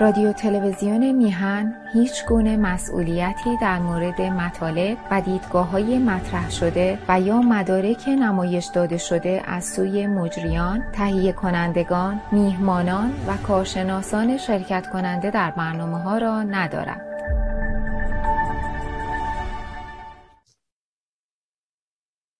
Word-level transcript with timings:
رادیو 0.00 0.32
تلویزیون 0.32 1.12
میهن 1.12 1.74
هیچ 1.92 2.26
گونه 2.28 2.56
مسئولیتی 2.56 3.56
در 3.60 3.78
مورد 3.78 4.20
مطالب 4.20 4.98
و 5.10 5.20
دیدگاه 5.20 5.70
های 5.70 5.98
مطرح 5.98 6.50
شده 6.50 6.98
و 7.08 7.20
یا 7.20 7.38
مدارک 7.40 8.08
نمایش 8.08 8.66
داده 8.74 8.98
شده 8.98 9.42
از 9.46 9.64
سوی 9.64 10.06
مجریان، 10.06 10.92
تهیه 10.92 11.32
کنندگان، 11.32 12.20
میهمانان 12.32 13.12
و 13.26 13.36
کارشناسان 13.36 14.38
شرکت 14.38 14.90
کننده 14.92 15.30
در 15.30 15.50
برنامه 15.50 15.98
ها 15.98 16.18
را 16.18 16.42
ندارد. 16.42 17.02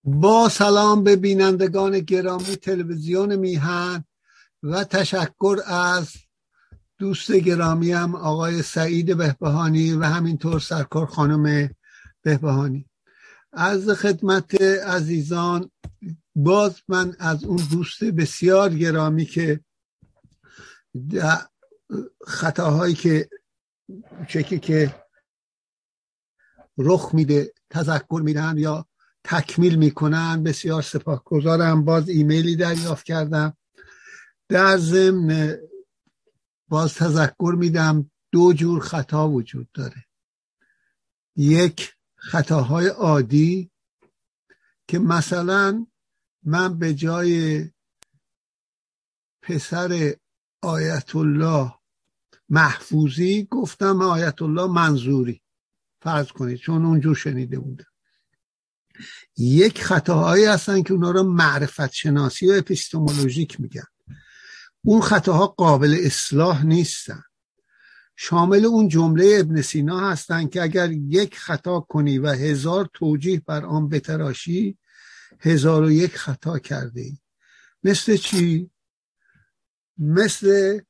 با 0.04 0.48
سلام 0.48 1.04
به 1.04 1.16
بینندگان 1.16 1.98
گرامی 2.00 2.56
تلویزیون 2.56 3.36
میهن 3.36 4.04
و 4.62 4.84
تشکر 4.84 5.56
از 5.66 6.25
دوست 6.98 7.32
گرامیم 7.32 8.14
آقای 8.14 8.62
سعید 8.62 9.16
بهبهانی 9.16 9.92
و 9.92 10.04
همینطور 10.04 10.60
سرکار 10.60 11.06
خانم 11.06 11.70
بهبهانی. 12.22 12.88
از 13.52 13.90
خدمت 13.90 14.60
عزیزان 14.62 15.70
باز 16.34 16.82
من 16.88 17.16
از 17.18 17.44
اون 17.44 17.62
دوست 17.70 18.04
بسیار 18.04 18.74
گرامی 18.74 19.24
که 19.24 19.60
خطاهایی 22.26 22.94
که 22.94 23.28
چکی 24.28 24.58
که 24.58 24.94
رخ 26.78 27.14
میده 27.14 27.52
تذکر 27.70 28.20
میدن 28.24 28.58
یا 28.58 28.86
تکمیل 29.24 29.76
می‌کنن 29.76 30.42
بسیار 30.42 30.82
سپاسگزارم. 30.82 31.84
باز 31.84 32.08
ایمیلی 32.08 32.56
دریافت 32.56 33.04
کردم. 33.04 33.56
در 34.48 34.76
ضمن 34.76 35.58
باز 36.68 36.94
تذکر 36.94 37.54
میدم 37.58 38.10
دو 38.32 38.52
جور 38.52 38.80
خطا 38.80 39.28
وجود 39.30 39.72
داره. 39.72 40.06
یک 41.36 41.94
خطاهای 42.16 42.86
عادی 42.86 43.70
که 44.88 44.98
مثلا 44.98 45.86
من 46.42 46.78
به 46.78 46.94
جای 46.94 47.64
پسر 49.42 50.14
آیت 50.62 51.16
الله 51.16 51.74
محفوظی 52.48 53.48
گفتم 53.50 54.02
آیت 54.02 54.42
الله 54.42 54.66
منظوری. 54.66 55.42
فرض 56.00 56.28
کنید 56.28 56.58
چون 56.58 56.84
اونجور 56.84 57.14
شنیده 57.14 57.58
بودم. 57.58 57.86
یک 59.36 59.82
خطاهایی 59.82 60.44
هستن 60.44 60.82
که 60.82 60.92
اونا 60.92 61.10
رو 61.10 61.22
معرفت 61.22 61.92
شناسی 61.92 62.50
و 62.50 62.52
اپیستمولوژیک 62.52 63.60
میگن. 63.60 63.86
اون 64.88 65.00
خطاها 65.00 65.46
قابل 65.46 65.96
اصلاح 66.00 66.64
نیستن. 66.64 67.22
شامل 68.16 68.64
اون 68.64 68.88
جمله 68.88 69.36
ابن 69.40 69.62
سینا 69.62 70.10
هستن 70.10 70.48
که 70.48 70.62
اگر 70.62 70.90
یک 70.92 71.38
خطا 71.38 71.80
کنی 71.80 72.18
و 72.18 72.28
هزار 72.28 72.90
توجیه 72.94 73.42
بر 73.46 73.64
آن 73.64 73.88
بتراشی 73.88 74.78
هزار 75.40 75.82
و 75.82 75.90
یک 75.90 76.16
خطا 76.16 76.58
کرده 76.58 77.00
ای. 77.00 77.18
مثل 77.84 78.16
چی؟ 78.16 78.70
مثل 79.98 80.80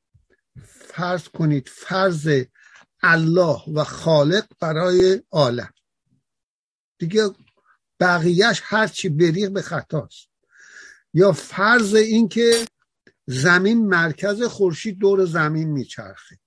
فرض 0.65 1.27
کنید 1.27 1.69
فرض 1.69 2.29
الله 3.03 3.63
و 3.73 3.83
خالق 3.83 4.47
برای 4.59 5.21
عالم. 5.31 5.73
دیگه 6.97 7.29
بقیهش 7.99 8.61
هرچی 8.63 9.09
بریغ 9.09 9.51
به 9.51 9.61
خطاست. 9.61 10.29
یا 11.13 11.31
فرض 11.31 11.93
اینکه 11.93 12.65
زمین 13.27 13.87
مرکز 13.87 14.43
خورشید 14.43 14.99
دور 14.99 15.25
زمین 15.25 15.69
میچرخه. 15.69 16.39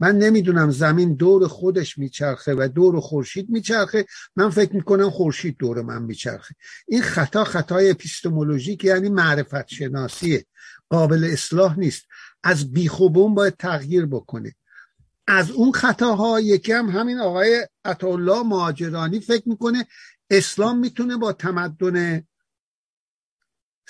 من 0.00 0.18
نمی‌دونم 0.18 0.70
زمین 0.70 1.14
دور 1.14 1.48
خودش 1.48 1.98
میچرخه 1.98 2.54
و 2.54 2.68
دور 2.74 3.00
خورشید 3.00 3.50
میچرخه. 3.50 4.06
من 4.36 4.50
فکر 4.50 4.76
می‌کنم 4.76 5.10
خورشید 5.10 5.56
دور 5.58 5.82
من 5.82 6.02
میچرخه. 6.02 6.54
این 6.88 7.02
خطا 7.02 7.44
خطای 7.44 7.90
اپیستمولوژیک 7.90 8.84
یعنی 8.84 9.08
معرفت 9.08 9.68
شناسیه 9.68 10.44
قابل 10.88 11.24
اصلاح 11.32 11.78
نیست. 11.78 12.02
از 12.42 12.72
بیخوبون 12.72 13.34
باید 13.34 13.56
تغییر 13.56 14.06
بکنه. 14.06 14.54
از 15.26 15.50
اون 15.50 15.72
خطاها 15.72 16.40
یکی 16.40 16.72
هم 16.72 16.88
همین 16.88 17.18
آقای 17.18 17.68
عطاالله 17.84 18.42
مهاجرانی 18.42 19.20
فکر 19.20 19.48
می‌کنه 19.48 19.86
اسلام 20.30 20.78
می‌تونه 20.78 21.16
با 21.16 21.32
تمدن 21.32 22.22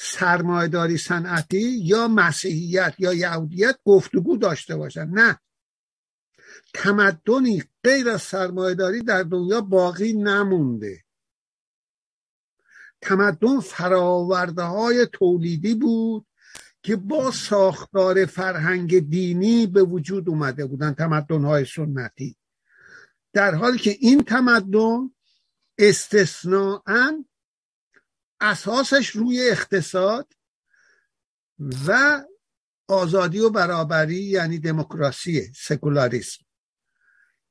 سرمایهداری 0.00 0.98
صنعتی 0.98 1.78
یا 1.82 2.08
مسیحیت 2.08 2.94
یا 2.98 3.12
یهودیت 3.12 3.78
گفتگو 3.84 4.36
داشته 4.36 4.76
باشن. 4.76 5.08
نه. 5.08 5.40
تمدنی 6.74 7.62
غیر 7.84 8.08
از 8.08 8.22
سرمایهداری 8.22 9.02
در 9.02 9.22
دنیا 9.22 9.60
باقی 9.60 10.12
نمونده. 10.12 11.04
تمدن 13.00 13.60
فراورده 13.60 14.62
های 14.62 15.06
تولیدی 15.12 15.74
بود 15.74 16.26
که 16.82 16.96
با 16.96 17.30
ساختار 17.30 18.26
فرهنگ 18.26 19.08
دینی 19.10 19.66
به 19.66 19.82
وجود 19.82 20.28
اومده 20.28 20.66
بودن 20.66 20.92
تمدن 20.92 21.44
های 21.44 21.64
سنتی. 21.64 22.36
در 23.32 23.54
حالی 23.54 23.78
که 23.78 23.96
این 24.00 24.22
تمدن 24.22 25.10
استثناعا 25.78 27.24
اساسش 28.40 29.10
روی 29.10 29.50
اقتصاد 29.50 30.32
و 31.88 32.22
آزادی 32.88 33.40
و 33.40 33.50
برابری 33.50 34.22
یعنی 34.22 34.58
دموکراسی 34.58 35.52
سکولاریسم 35.56 36.44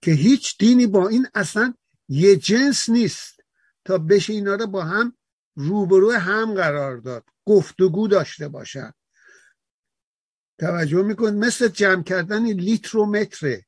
که 0.01 0.11
هیچ 0.11 0.57
دینی 0.57 0.87
با 0.87 1.07
این 1.07 1.27
اصلا 1.35 1.73
یه 2.09 2.35
جنس 2.35 2.89
نیست 2.89 3.39
تا 3.85 3.97
بشه 3.97 4.33
اینا 4.33 4.55
رو 4.55 4.67
با 4.67 4.83
هم 4.83 5.17
روبرو 5.55 6.11
هم 6.11 6.53
قرار 6.53 6.97
داد 6.97 7.29
گفتگو 7.45 8.07
داشته 8.07 8.47
باشن. 8.47 8.93
توجه 10.59 11.03
میکن 11.03 11.33
مثل 11.33 11.67
جمع 11.67 12.03
کردن 12.03 12.45
لیترومتره. 12.45 13.66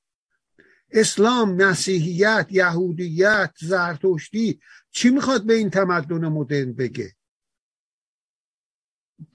اسلام 0.92 1.56
مسیحیت 1.56 2.48
یهودیت 2.50 3.54
زرتشتی 3.60 4.60
چی 4.92 5.10
می‌خواد 5.10 5.46
به 5.46 5.54
این 5.54 5.70
تمدن 5.70 6.28
مدرن 6.28 6.74
بگه؟ 6.74 7.16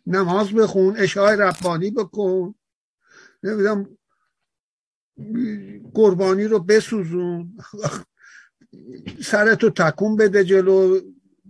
نماز 0.07 0.53
بخون 0.53 0.97
اشای 0.97 1.37
ربانی 1.37 1.91
بکن 1.91 2.55
نمی‌دونم 3.43 3.99
قربانی 5.95 6.45
رو 6.45 6.59
بسوزون 6.59 7.59
سرتو 9.23 9.71
تکون 9.71 10.17
بده 10.17 10.45
جلو 10.45 11.01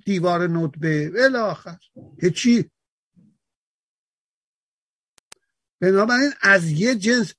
دیوار 0.04 0.48
ندبه 0.48 1.12
الاخر 1.18 1.78
که 2.20 2.30
چی. 2.30 2.70
بنابراین 5.80 6.30
از 6.40 6.70
یه 6.70 6.94
جنس 6.94 7.34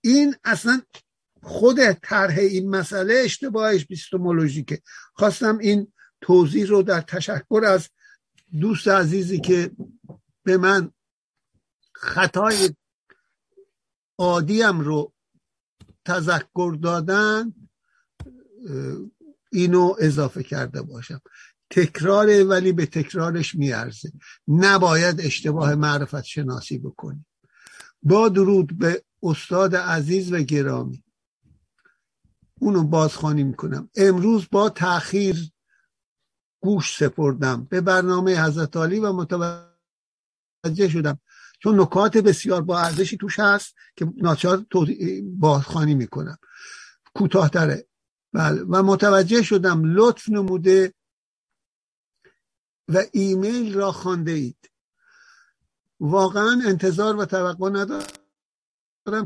این 0.00 0.36
اصلا 0.44 0.82
خود 1.42 1.92
طرح 1.92 2.38
این 2.38 2.70
مسئله 2.70 3.14
اشتباهش 3.24 3.84
بیستمولوژیکه 3.86 4.82
خواستم 5.14 5.58
این 5.58 5.92
توضیح 6.20 6.66
رو 6.66 6.82
در 6.82 7.00
تشکر 7.00 7.62
از 7.66 7.88
دوست 8.60 8.88
عزیزی 8.88 9.40
که 9.40 9.70
به 10.44 10.56
من 10.56 10.90
خطای 11.92 12.74
عادیم 14.18 14.80
رو 14.80 15.12
تذکر 16.04 16.78
دادن 16.82 17.54
اینو 19.52 19.94
اضافه 19.98 20.42
کرده 20.42 20.82
باشم. 20.82 21.20
تکراره 21.70 22.44
ولی 22.44 22.72
به 22.72 22.86
تکرارش 22.86 23.54
میارزه. 23.54 24.12
نباید 24.48 25.20
اشتباه 25.20 25.74
معرفت 25.74 26.24
شناسی 26.24 26.78
بکنیم. 26.78 27.26
با 28.02 28.28
درود 28.28 28.78
به 28.78 29.04
استاد 29.22 29.76
عزیز 29.76 30.32
و 30.32 30.38
گرامی. 30.38 31.04
اونو 32.60 32.84
بازخوانی 32.84 33.44
می‌کنم. 33.44 33.90
امروز 33.96 34.46
با 34.52 34.68
تاخیر 34.70 35.52
گوش 36.62 36.96
سپردم. 36.96 37.64
به 37.64 37.80
برنامه 37.80 38.44
حضرت 38.44 38.76
علی 38.76 38.98
و 38.98 39.12
متوجه 39.12 40.88
شدم. 40.88 41.20
چون 41.62 41.80
نکات 41.80 42.16
بسیار 42.16 42.62
با 42.62 42.78
ارزشی 42.78 43.16
توش 43.16 43.38
هست 43.38 43.74
که 43.96 44.12
ناچار 44.16 44.66
بازخوانی 45.22 45.94
می‌کنم. 45.94 46.38
کوتاهتره. 47.14 47.86
بله. 48.32 48.62
و 48.62 48.82
متوجه 48.82 49.42
شدم 49.42 49.82
لطف 49.84 50.28
نموده 50.28 50.94
و 52.88 53.02
ایمیل 53.12 53.74
را 53.74 53.92
خانده 53.92 54.32
اید 54.32 54.70
واقعا 56.00 56.62
انتظار 56.66 57.16
و 57.16 57.24
توقع 57.24 57.70
ندارم. 57.70 58.19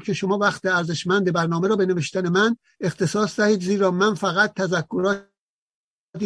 که 0.05 0.12
شما 0.12 0.38
وقت 0.38 0.67
ارزشمند 0.67 1.32
برنامه 1.32 1.69
را 1.69 1.76
به 1.76 1.87
نوشتن 1.87 2.29
من 2.29 2.56
اختصاص 2.81 3.41
دهید 3.41 3.62
زیرا 3.62 3.91
من 3.91 4.15
فقط 4.15 4.55
تذکراتی 4.55 5.25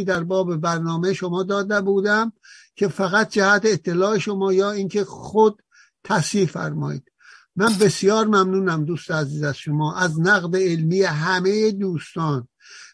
در 0.06 0.24
باب 0.24 0.56
برنامه 0.56 1.12
شما 1.12 1.42
داده 1.42 1.80
بودم 1.80 2.32
که 2.76 2.88
فقط 2.88 3.30
جهت 3.30 3.62
اطلاع 3.64 4.18
شما 4.18 4.52
یا 4.52 4.70
اینکه 4.70 5.04
خود 5.04 5.62
تصحیح 6.04 6.46
فرمایید. 6.46 7.12
من 7.56 7.72
بسیار 7.80 8.26
ممنونم 8.26 8.84
دوست 8.84 9.10
عزیز 9.10 9.42
از 9.42 9.56
شما 9.56 9.96
از 9.96 10.20
نقد 10.20 10.56
علمی 10.56 11.02
همه 11.02 11.70
دوستان 11.70 12.48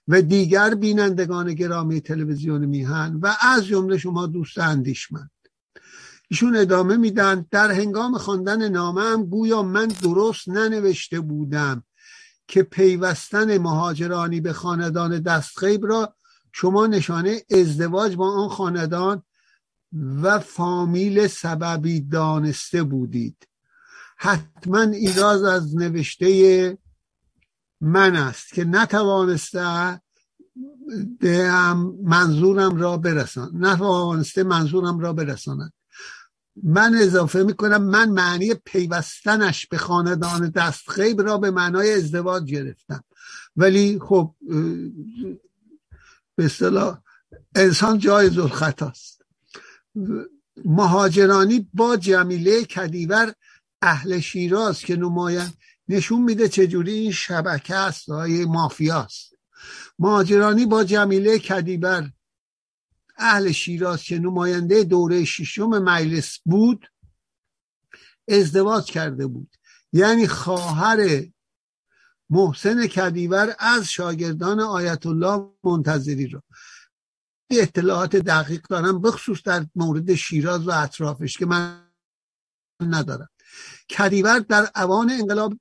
و 0.08 0.22
دیگر 0.22 0.74
بینندگان 0.74 1.54
گرامی 1.54 2.00
تلویزیون 2.00 2.66
میهن 2.66 3.20
و 3.22 3.34
از 3.40 3.66
جمله 3.66 3.98
شما 3.98 4.26
دوست 4.26 4.58
اندیشمند. 4.58 5.30
ایشون 6.30 6.56
ادامه 6.56 6.96
میدن 6.96 7.46
در 7.50 7.70
هنگام 7.70 8.18
خواندن 8.18 8.68
نامه 8.68 9.02
هم 9.02 9.26
گویا 9.26 9.62
من 9.62 9.86
درست 9.86 10.48
ننوشته 10.48 11.20
بودم 11.20 11.82
که 12.48 12.62
پیوستن 12.62 13.58
مهاجرانی 13.58 14.40
به 14.40 14.52
خاندان 14.52 15.20
دستخیب 15.20 15.86
را 15.86 16.14
شما 16.52 16.86
نشانه 16.86 17.42
ازدواج 17.50 18.16
با 18.16 18.30
آن 18.30 18.48
خاندان 18.48 19.22
و 20.22 20.38
فامیل 20.38 21.26
سببی 21.26 22.00
دانسته 22.00 22.82
بودید. 22.82 23.48
حتما 24.16 24.80
ایراز 24.80 25.44
از 25.44 25.76
نوشته 25.76 26.78
من 27.80 28.16
است 28.16 28.52
که 28.52 28.64
نتوانسته 28.64 30.00
منظورم 32.02 32.76
را 32.76 32.96
برسان 32.96 33.50
نتوانسته 33.54 34.42
منظورم 34.42 34.98
را 34.98 35.12
برساند. 35.12 35.72
من 36.62 36.94
اضافه 36.94 37.42
می‌کنم 37.42 37.82
من 37.82 38.10
معنی 38.10 38.54
پیوستنش 38.54 39.66
به 39.66 39.78
خاندان 39.78 40.48
دستخیب 40.48 41.20
را 41.20 41.38
به 41.38 41.50
معنای 41.50 41.92
ازدواج 41.94 42.44
گرفتم. 42.44 43.04
ولی 43.56 43.98
خب 43.98 44.34
به 46.36 46.44
اصطلاح 46.44 46.98
انسان 47.54 47.98
جایز 47.98 48.38
الخطاست 48.38 49.22
مهاجرانی 50.64 51.68
با 51.74 51.96
جمیله 51.96 52.64
کدیور 52.64 53.34
اهل 53.82 54.20
شیراز 54.20 54.80
که 54.80 54.96
نمایند 54.96 55.54
نشون 55.88 56.22
میده 56.22 56.48
چجوری 56.48 56.92
این 56.92 57.12
شبکه 57.12 57.74
است 57.74 58.08
های 58.08 58.44
مافیاست. 58.44 59.34
مهاجرانی 59.98 60.66
با 60.66 60.84
جمیله 60.84 61.38
کدیبر 61.38 62.10
اهل 63.16 63.52
شیراز 63.52 64.02
که 64.02 64.18
نماینده 64.18 64.84
دوره 64.84 65.24
ششم 65.24 65.68
مجلس 65.68 66.38
بود 66.44 66.86
ازدواج 68.28 68.84
کرده 68.84 69.26
بود. 69.26 69.56
یعنی 69.92 70.26
خواهر 70.26 71.24
محسن 72.30 72.86
کدیور 72.86 73.56
از 73.58 73.90
شاگردان 73.90 74.60
آیت 74.60 75.06
الله 75.06 75.50
منتظری 75.64 76.26
را. 76.26 76.42
اطلاعات 77.50 78.16
دقیق 78.16 78.66
دارم 78.66 79.00
بخصوص 79.00 79.42
در 79.42 79.66
مورد 79.74 80.14
شیراز 80.14 80.68
و 80.68 80.70
اطرافش 80.70 81.38
که 81.38 81.46
من 81.46 81.90
ندارم. 82.80 83.28
کدیور 83.90 84.38
در 84.38 84.70
اوان 84.76 85.10
انقلاب 85.10 85.58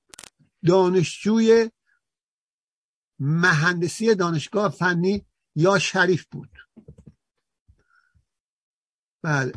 دانشجوی 0.66 1.70
مهندسی 3.20 4.16
دانشگاه 4.16 4.72
فنی 4.72 5.26
یا 5.56 5.80
شریف 5.80 6.26
بود. 6.32 6.50
بله. 9.24 9.54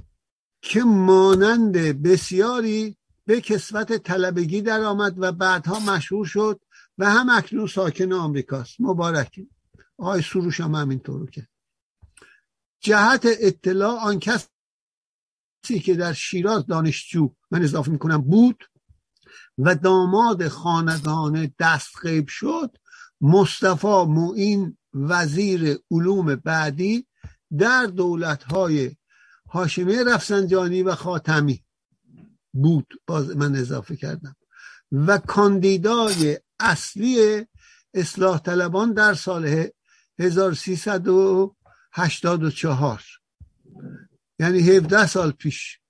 که 0.63 0.83
مانند 0.83 1.73
بسیاری 2.03 2.97
به 3.27 3.41
کسوت 3.41 3.93
طلبگی 3.93 4.63
در 4.63 4.83
آمد 4.83 5.15
و 5.19 5.33
بعدها 5.33 5.81
مشهور 5.81 6.27
شد 6.27 6.61
و 6.99 7.11
هم 7.11 7.31
اکنون 7.31 7.67
ساکن 7.67 8.13
آمریکاست. 8.13 8.77
مبارکی 8.79 9.51
آقای 9.99 10.23
سروش 10.23 10.61
هم 10.61 10.75
همینطور 10.75 11.31
کرد 11.31 11.49
جهت 12.81 13.27
اطلاع 13.41 14.01
آن 14.01 14.19
کسی 14.19 15.81
که 15.85 15.95
در 15.95 16.13
شیراز 16.13 16.67
دانشجو 16.67 17.35
من 17.51 17.63
اضافه 17.63 17.91
می‌کنم 17.91 18.19
بود 18.19 18.65
و 19.59 19.75
داماد 19.75 20.49
خاندان 20.49 21.55
دستخیب 21.59 22.29
شد 22.29 22.77
مصطفی 23.21 24.05
معین 24.09 24.79
وزیر 24.95 25.79
علوم 25.91 26.35
بعدی 26.35 27.07
در 27.59 27.87
دولتهای 27.87 28.97
هاشمی 29.49 29.97
رفسنجانی 29.97 30.83
و 30.83 30.95
خاتمی 30.95 31.65
بود 32.53 32.95
باز 33.07 33.37
من 33.37 33.57
اضافه 33.57 33.97
کردم. 33.97 34.37
و 34.93 35.19
کاندیدای 35.19 36.39
اصلی 36.61 37.47
اصلاح 37.95 38.39
طلبان 38.39 38.93
در 38.93 39.15
سال 39.15 39.69
1384 40.19 43.05
یعنی 44.39 44.59
17 44.59 45.07
سال 45.07 45.31
پیش. 45.31 45.81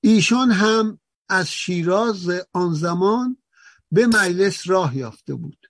ایشون 0.00 0.50
هم 0.50 0.98
از 1.28 1.50
شیراز 1.50 2.30
آن 2.52 2.74
زمان 2.74 3.36
به 3.92 4.06
مجلس 4.06 4.68
راه 4.68 4.96
یافته 4.96 5.34
بود. 5.34 5.66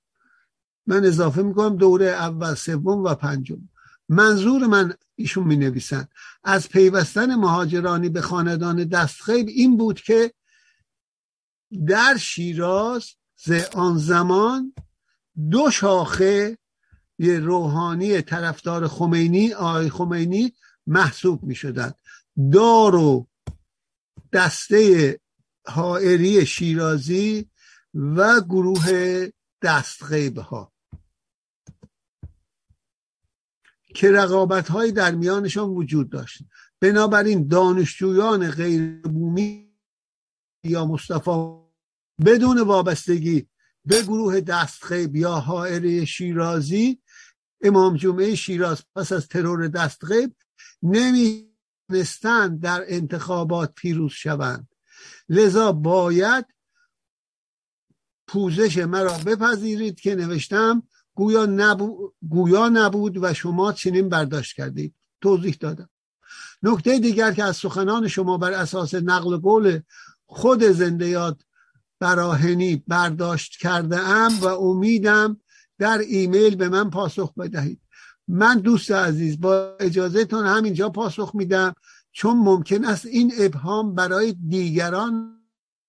من 0.86 1.04
اضافه 1.04 1.42
می‌کنم 1.42 1.76
دوره 1.76 2.06
اول 2.06 2.54
سوم 2.54 3.04
و 3.04 3.14
پنجم. 3.14 3.68
منظور 4.08 4.66
من 4.66 4.94
ایشون 5.16 5.46
می 5.46 5.56
نویسن 5.56 6.08
از 6.44 6.68
پیوستن 6.68 7.34
مهاجرانی 7.34 8.08
به 8.08 8.20
خاندان 8.20 8.84
دستخیب 8.84 9.48
این 9.48 9.76
بود 9.76 10.00
که 10.00 10.32
در 11.86 12.16
شیراز 12.16 13.10
آن 13.74 13.98
زمان 13.98 14.74
دو 15.50 15.70
شاخه 15.70 16.58
یه 17.18 17.38
روحانی 17.38 18.22
طرفدار 18.22 18.88
خمینی 18.88 19.52
آقای 19.52 19.90
خمینی 19.90 20.52
محسوب 20.86 21.42
می 21.42 21.54
شدن 21.54 21.92
دار 22.52 22.94
و 22.94 23.26
دسته 24.32 25.20
حائری 25.66 26.46
شیرازی 26.46 27.50
و 27.94 28.40
گروه 28.40 29.26
دستغیب 29.62 30.38
ها 30.38 30.73
که 33.94 34.12
رقابت 34.12 34.68
های 34.68 34.92
در 34.92 35.14
میانشان 35.14 35.68
وجود 35.70 36.10
داشت. 36.10 36.42
بنابراین 36.80 37.48
دانشجویان 37.48 38.50
غیر 38.50 39.00
بومی 39.00 39.74
یا 40.64 40.86
مصطفی 40.86 41.54
بدون 42.26 42.60
وابستگی 42.60 43.48
به 43.84 44.02
گروه 44.02 44.40
دستخیب 44.40 45.16
یا 45.16 45.32
حائری 45.32 46.06
شیرازی 46.06 47.02
امام 47.62 47.96
جمعه 47.96 48.34
شیراز 48.34 48.82
پس 48.96 49.12
از 49.12 49.28
ترور 49.28 49.68
دستخیب 49.68 50.36
نمیستند 50.82 52.60
در 52.60 52.84
انتخابات 52.86 53.72
پیروز 53.74 54.12
شوند. 54.12 54.68
لذا 55.28 55.72
باید 55.72 56.46
پوزش 58.26 58.78
مرا 58.78 59.18
بپذیرید 59.18 60.00
که 60.00 60.14
نوشتم 60.14 60.82
گویا, 61.14 61.46
نبو... 61.46 62.12
گویا 62.28 62.68
نبود 62.68 63.18
و 63.22 63.34
شما 63.34 63.72
چنین 63.72 64.08
برداشت 64.08 64.56
کردید. 64.56 64.94
توضیح 65.20 65.56
دادم. 65.60 65.88
نکته 66.62 66.98
دیگر 66.98 67.32
که 67.32 67.44
از 67.44 67.56
سخنان 67.56 68.08
شما 68.08 68.38
بر 68.38 68.52
اساس 68.52 68.94
نقل 68.94 69.36
قول 69.36 69.80
خود 70.26 70.64
زنده 70.64 71.08
یاد 71.08 71.42
براهنی 72.00 72.82
برداشت 72.88 73.56
کرده 73.60 73.98
ام 73.98 74.38
و 74.40 74.46
امیدم 74.46 75.40
در 75.78 75.98
ایمیل 75.98 76.56
به 76.56 76.68
من 76.68 76.90
پاسخ 76.90 77.34
بدهید. 77.34 77.80
من 78.28 78.58
دوست 78.58 78.90
عزیز 78.90 79.40
با 79.40 79.76
اجازهتون 79.80 80.46
همینجا 80.46 80.90
پاسخ 80.90 81.34
میدم 81.34 81.74
چون 82.12 82.36
ممکن 82.36 82.84
است 82.84 83.06
این 83.06 83.32
ابهام 83.38 83.94
برای 83.94 84.32
دیگران 84.48 85.38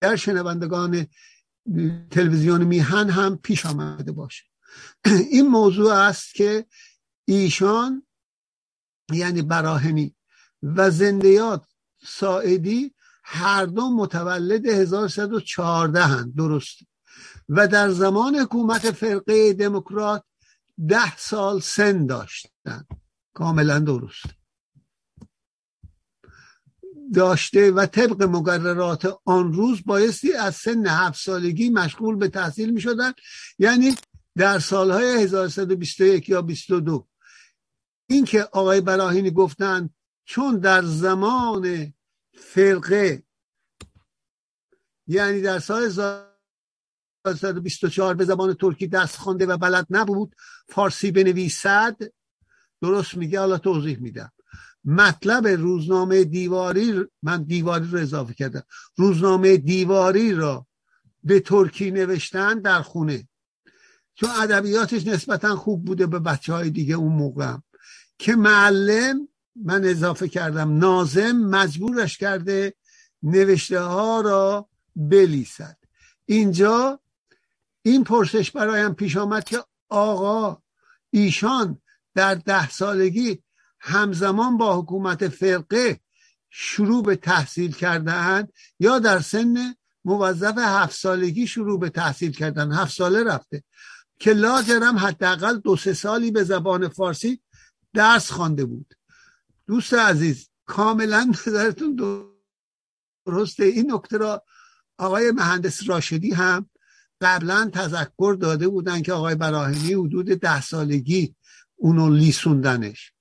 در 0.01 0.15
شنوندگان 0.15 1.07
تلویزیون 2.11 2.63
میهن 2.63 3.09
هم 3.09 3.37
پیش 3.37 3.65
آمده 3.65 4.11
باشه. 4.11 4.43
این 5.05 5.47
موضوع 5.47 5.93
است 5.93 6.33
که 6.33 6.65
ایشان 7.25 8.03
یعنی 9.11 9.41
براهنی 9.41 10.15
و 10.63 10.89
زندیات 10.89 11.65
ساعدی 12.05 12.95
هر 13.23 13.65
دو 13.65 13.89
متولد 13.89 14.65
1114 14.65 16.03
هند. 16.03 16.35
درست. 16.35 16.77
و 17.49 17.67
در 17.67 17.89
زمان 17.89 18.35
حکومت 18.35 18.91
فرقه 18.91 19.53
دموکرات 19.53 20.23
ده 20.87 21.17
سال 21.17 21.59
سن 21.59 22.05
داشتن 22.05 22.85
کاملا 23.33 23.79
درست. 23.79 24.25
داشته 27.13 27.71
و 27.71 27.85
طبق 27.85 28.23
مقررات 28.23 29.17
آن 29.25 29.53
روز 29.53 29.83
بایستی 29.85 30.33
از 30.33 30.55
سن 30.55 30.87
هفت 30.87 31.21
سالگی 31.21 31.69
مشغول 31.69 32.15
به 32.15 32.27
تحصیل 32.27 32.69
می 32.69 32.81
شدن 32.81 33.13
یعنی 33.59 33.95
در 34.37 34.59
سالهای 34.59 35.23
1121 35.23 36.29
یا 36.29 36.41
22 36.41 37.07
این 38.09 38.25
که 38.25 38.43
آقای 38.43 38.81
براهینی 38.81 39.31
گفتن 39.31 39.89
چون 40.25 40.59
در 40.59 40.81
زمان 40.81 41.93
فرقه 42.33 43.23
یعنی 45.07 45.41
در 45.41 45.59
سال 45.59 45.83
1924 47.25 48.13
به 48.13 48.25
زبان 48.25 48.53
ترکی 48.53 48.87
دست 48.87 49.17
خوانده 49.17 49.45
و 49.45 49.57
بلد 49.57 49.87
نبود 49.89 50.35
فارسی 50.67 51.11
بنویسد 51.11 51.97
درست 52.81 53.17
میگه 53.17 53.39
حالا 53.39 53.57
توضیح 53.57 53.99
میدم. 53.99 54.31
مطلب 54.85 55.47
روزنامه 55.47 56.23
دیواری 56.23 57.05
من 57.23 57.43
دیواری 57.43 57.87
رو 57.87 57.99
اضافه 57.99 58.33
کردم. 58.33 58.63
روزنامه 58.95 59.57
دیواری 59.57 60.33
را 60.33 60.67
به 61.23 61.39
ترکی 61.39 61.91
نوشتن 61.91 62.59
در 62.59 62.81
خونه. 62.81 63.27
چون 64.15 64.29
ادبیاتش 64.29 65.07
نسبتا 65.07 65.55
خوب 65.55 65.85
بوده 65.85 66.07
به 66.07 66.19
بچه 66.19 66.53
های 66.53 66.69
دیگه 66.69 66.95
اون 66.95 67.13
موقع 67.13 67.57
که 68.19 68.35
معلم 68.35 69.27
من 69.55 69.85
اضافه 69.85 70.27
کردم 70.27 70.77
نازم 70.77 71.31
مجبورش 71.31 72.17
کرده 72.17 72.73
نوشته 73.23 73.79
ها 73.79 74.21
را 74.21 74.69
بلیسد. 74.95 75.77
اینجا 76.25 76.99
این 77.83 78.03
پرسش 78.03 78.51
برایم 78.51 78.93
پیش 78.93 79.17
آمد 79.17 79.43
که 79.43 79.63
آقا 79.89 80.63
ایشان 81.11 81.81
در 82.15 82.35
ده 82.35 82.69
سالگی 82.69 83.43
همزمان 83.79 84.57
با 84.57 84.79
حکومت 84.81 85.27
فرقه 85.27 85.99
شروع 86.49 87.03
به 87.03 87.15
تحصیل 87.15 87.71
کردهاند 87.71 88.53
یا 88.79 88.99
در 88.99 89.19
سن 89.21 89.75
موظف 90.05 90.57
هفت 90.57 90.95
سالگی 90.99 91.47
شروع 91.47 91.79
به 91.79 91.89
تحصیل 91.89 92.31
کردن؟ 92.31 92.71
هفت 92.71 92.95
ساله 92.95 93.23
رفته. 93.23 93.63
که 94.19 94.33
لاجرم 94.33 94.97
حداقل 94.97 95.57
دو 95.57 95.75
سه 95.75 95.93
سالی 95.93 96.31
به 96.31 96.43
زبان 96.43 96.87
فارسی 96.87 97.41
درس 97.93 98.31
خوانده 98.31 98.65
بود. 98.65 98.93
دوست 99.67 99.93
عزیز 99.93 100.49
کاملا 100.65 101.31
نظرتون 101.47 101.95
درسته 103.25 103.65
این 103.65 103.91
نکته 103.91 104.17
را 104.17 104.43
آقای 104.97 105.31
مهندس 105.31 105.89
راشدی 105.89 106.31
هم 106.31 106.69
قبلا 107.21 107.69
تذکر 107.73 108.37
داده 108.41 108.67
بودن 108.67 109.01
که 109.01 109.13
آقای 109.13 109.35
براهنی 109.35 109.93
حدود 109.93 110.25
ده 110.25 110.61
سالگی 110.61 111.35
اونو 111.75 112.09
لیسوندنش. 112.09 113.14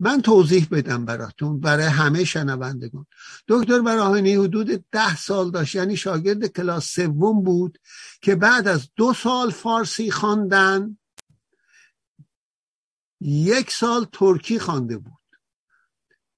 من 0.00 0.22
توضیح 0.22 0.68
بدم 0.70 1.04
براتون 1.04 1.60
برای 1.60 1.86
همه 1.86 2.24
شنوندگان. 2.24 3.06
دکتر 3.48 3.80
براهنی 3.80 4.34
حدود 4.34 4.84
ده 4.92 5.16
سال 5.16 5.50
داشت 5.50 5.74
یعنی 5.74 5.96
شاگرد 5.96 6.46
کلاس 6.46 6.84
سوم 6.84 7.42
بود 7.42 7.78
که 8.22 8.34
بعد 8.34 8.68
از 8.68 8.88
دو 8.96 9.14
سال 9.14 9.50
فارسی 9.50 10.10
خواندن 10.10 10.98
یک 13.20 13.70
سال 13.70 14.06
ترکی 14.12 14.58
خوانده 14.58 14.98
بود. 14.98 15.20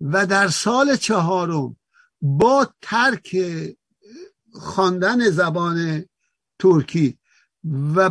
و 0.00 0.26
در 0.26 0.48
سال 0.48 0.96
چهارم 0.96 1.76
با 2.22 2.74
ترک 2.82 3.36
خواندن 4.52 5.30
زبان 5.30 6.04
ترکی 6.58 7.18
و 7.94 8.10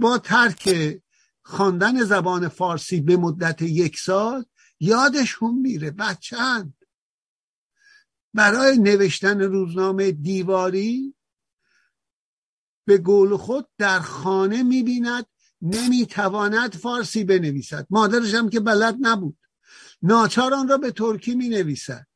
با 0.00 0.18
ترک 0.18 0.96
خواندن 1.44 2.04
زبان 2.04 2.48
فارسی 2.48 3.00
به 3.00 3.16
مدت 3.16 3.62
یک 3.62 3.98
سال 3.98 4.44
یادشون 4.80 5.54
میره 5.58 5.90
بچند 5.90 6.74
برای 8.34 8.78
نوشتن 8.78 9.40
روزنامه 9.40 10.12
دیواری 10.12 11.14
به 12.86 12.98
قول 12.98 13.36
خود 13.36 13.68
در 13.78 14.00
خانه 14.00 14.62
می‌بیند 14.62 15.26
نمی‌تواند 15.62 16.74
فارسی 16.74 17.24
بنویسد. 17.24 17.86
مادرش 17.90 18.34
هم 18.34 18.50
که 18.50 18.60
بلد 18.60 18.96
نبود. 19.00 19.38
ناچار 20.02 20.54
آن 20.54 20.68
را 20.68 20.78
به 20.78 20.90
ترکی 20.90 21.34
می 21.34 21.48
نویسد 21.48 22.06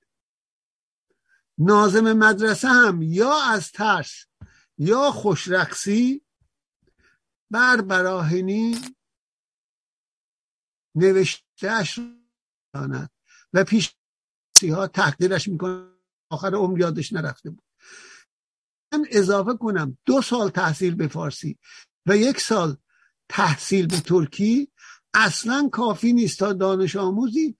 نازم 1.59 2.13
مدرسه 2.13 2.69
هم 2.69 3.03
یا 3.03 3.43
از 3.43 3.73
ترس 3.73 4.27
یا 4.79 5.11
خوشرقصی 5.11 6.23
بر 7.51 7.81
براهنی 7.81 8.81
نوشتهش 10.99 12.01
داند. 12.75 13.11
و 13.53 13.65
پیش 13.65 13.95
ها 14.63 14.87
تقدیرش 14.87 15.49
می‌کنه. 15.49 15.85
آخر 16.31 16.55
عمر 16.55 16.79
یادش 16.81 17.13
نرفته 17.13 17.51
بود. 17.51 17.65
من 18.93 19.07
اضافه 19.11 19.55
کنم 19.55 19.99
دو 20.05 20.23
سال 20.23 20.51
تحصیل 20.51 20.95
به 20.95 21.09
فارسی 21.09 21.59
و 22.07 22.17
یک 22.17 22.41
سال 22.41 22.77
تحصیل 23.29 23.87
به 23.87 24.01
ترکی. 24.01 24.73
اصلا 25.15 25.69
کافی 25.73 26.13
نیست 26.13 26.39
تا 26.39 26.53
دانش 26.53 26.97
آموزی 26.97 27.57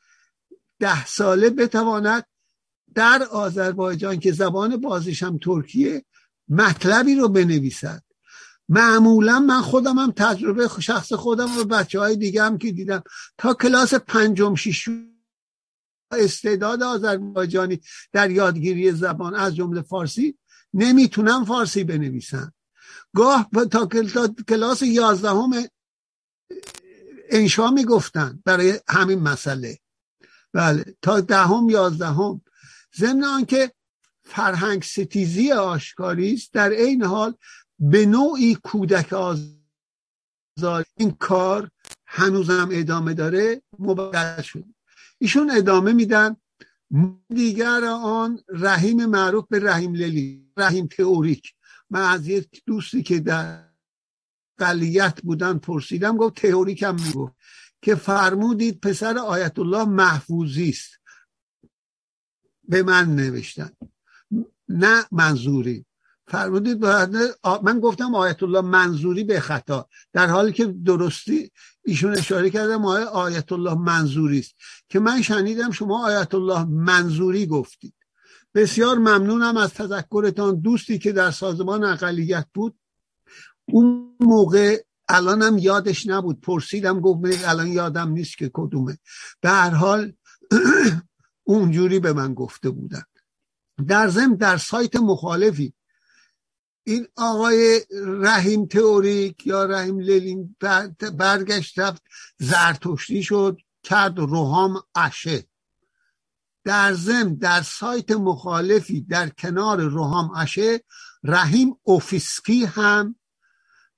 ده 0.79 1.07
ساله 1.07 1.51
بتواند 1.51 2.27
در 2.95 3.23
آذربایجان 3.31 4.21
که 4.21 4.33
زبان 4.33 4.77
بازیش 4.77 5.23
هم 5.23 5.39
ترکیه 5.39 6.05
مطلبی 6.49 7.15
رو 7.15 7.29
بنویسد. 7.29 8.03
معمولا 8.69 9.41
من 9.41 9.61
خودم 9.61 9.99
هم 9.99 10.11
تجربه 10.11 10.69
شخص 10.81 11.13
خودم 11.13 11.59
و 11.59 11.65
بچه 11.65 12.01
های 12.01 12.17
دیگه 12.17 12.43
هم 12.43 12.59
که 12.59 12.73
دیدم. 12.73 13.03
تا 13.39 13.55
کلاس 13.55 13.95
پنجم 13.95 14.55
شیش 14.55 14.89
استعداد 16.13 16.83
آذربایجانی 16.83 17.81
در 18.13 18.31
یادگیری 18.31 18.93
زبان 18.93 19.35
از 19.35 19.57
جمله 19.57 19.83
فارسی 19.83 20.39
نمی‌تونم 20.75 21.45
فارسی 21.45 21.85
بنویسن 21.85 22.53
گاه 23.15 23.51
تا 23.71 23.89
کلاس 24.49 24.83
یازدهم 24.83 25.51
انشا 27.31 27.71
می‌گفتن 27.71 28.43
برای 28.45 28.81
همین 28.89 29.19
مسئله. 29.19 29.79
بله 30.53 30.97
تا 31.03 31.21
دهم 31.21 31.69
یازدهم. 31.71 32.41
ضمن 32.97 33.25
آنکه 33.25 33.73
فرهنگ 34.23 34.83
ستیزی 34.83 35.53
آشکاری 35.53 36.35
است 36.35 36.53
در 36.53 36.73
عین 36.73 37.03
حال 37.03 37.35
به 37.79 38.07
نوعی 38.07 38.55
کودک 38.55 39.13
آزار 39.13 40.85
این 40.97 41.11
کار 41.11 41.71
هنوزم 42.07 42.69
ادامه 42.73 43.15
داره 43.15 43.63
مبدل 43.79 44.43
شد. 44.43 44.65
ایشون 45.19 45.51
ادامه 45.51 45.93
میدن 45.93 46.37
دیگر 47.29 47.85
آن 47.85 48.41
رحیم 48.49 49.07
معروف 49.07 49.45
به 49.51 49.59
رحیم 49.59 49.95
لیلی 49.95 50.53
رحیم 50.57 50.87
تئوریک. 50.87 51.55
من 51.91 52.03
از 52.03 52.29
یک 52.29 52.63
دوستی 52.67 53.03
که 53.03 53.21
در 53.21 53.69
قلیت 54.59 55.23
بودن 55.23 55.59
پرسیدم 55.59 56.17
گفت 56.17 56.35
تئوریک 56.35 56.83
هم 56.83 56.95
می‌گفت 56.95 57.35
که 57.83 57.95
فرمودید 57.95 58.81
پسر 58.81 59.19
آیت 59.19 59.59
الله 59.59 59.85
محفوظی 59.85 60.69
است. 60.69 60.99
به 62.65 62.83
من 62.83 63.17
نوشتن. 63.17 63.71
نه 64.69 65.05
منظوری. 65.13 65.85
فرمودید 66.29 66.85
من 67.63 67.81
گفتم 67.81 68.15
آیت 68.15 68.43
الله 68.43 68.61
منظوری 68.61 69.25
به 69.25 69.41
خطا. 69.41 69.89
در 70.13 70.27
حالی 70.27 70.53
که 70.53 70.67
درستی 70.67 71.51
ایشون 71.85 72.17
اشاره 72.17 72.51
کردم 72.51 72.85
آیت 72.85 73.53
الله 73.53 73.75
منظوری 73.75 74.39
است. 74.39 74.55
که 74.89 74.99
من 74.99 75.23
شنیدم 75.23 75.71
شما 75.71 76.07
آیت 76.07 76.35
الله 76.35 76.65
منظوری 76.65 77.47
گفتید. 77.47 77.95
بسیار 78.55 78.99
ممنونم 78.99 79.57
از 79.57 79.75
تذکرتان. 79.75 80.61
دوستی 80.61 80.99
که 80.99 81.13
در 81.13 81.31
سازمان 81.31 81.85
اقلیت 81.85 82.47
بود. 82.55 82.79
اون 83.69 84.17
موقع 84.21 84.83
الانم 85.09 85.59
یادش 85.59 86.07
نبود. 86.07 86.41
پرسیدم 86.41 87.01
گفت 87.01 87.45
الان 87.45 87.67
یادم 87.67 88.11
نیست 88.11 88.39
که 88.39 88.51
کدومه. 88.55 88.99
به 89.41 89.49
هر 89.49 89.71
حال 89.71 90.13
اونجوری 91.45 91.99
به 91.99 92.13
من 92.13 92.35
گفته 92.35 92.71
بودن. 92.71 93.03
در 93.87 94.09
ضمن 94.09 94.35
در 94.35 94.57
سایت 94.57 94.97
مخالفی 94.97 95.75
این 96.89 97.09
آقای 97.17 97.81
رحیم 98.07 98.67
تئوریک 98.67 99.47
یا 99.47 99.65
رحیم 99.65 99.99
للین 99.99 100.57
برگشت 101.19 101.79
رفت 101.79 102.03
زرتشتی 102.39 103.23
شد 103.23 103.59
کرد 103.83 104.19
روحام 104.19 104.83
اشه 104.95 105.47
در 106.65 106.95
ضمن 106.95 107.35
در 107.35 107.63
سایت 107.63 108.11
مخالفی 108.11 109.01
در 109.01 109.29
کنار 109.29 109.81
روحام 109.81 110.31
اشه 110.37 110.85
رحیم 111.25 111.77
اوفیسکی 111.83 112.65
هم 112.65 113.17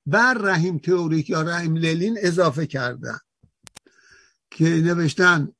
بر 0.06 0.34
رحیم 0.34 0.78
تئوریک 0.78 1.30
یا 1.30 1.42
رحیم 1.42 1.76
للین 1.76 2.18
اضافه 2.22 2.66
کردن 2.66 3.18
که 4.50 4.64
نوشتن 4.64 5.52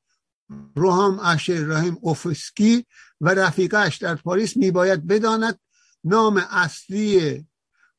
روحام 0.77 1.19
اشه 1.19 1.65
رحیم 1.67 1.99
اوفیسکی 2.01 2.87
و 3.21 3.29
رفیقش 3.29 3.97
در 3.97 4.15
پاریس 4.15 4.57
میباید 4.57 5.07
بداند. 5.07 5.59
نام 6.05 6.47
اصلی 6.51 7.47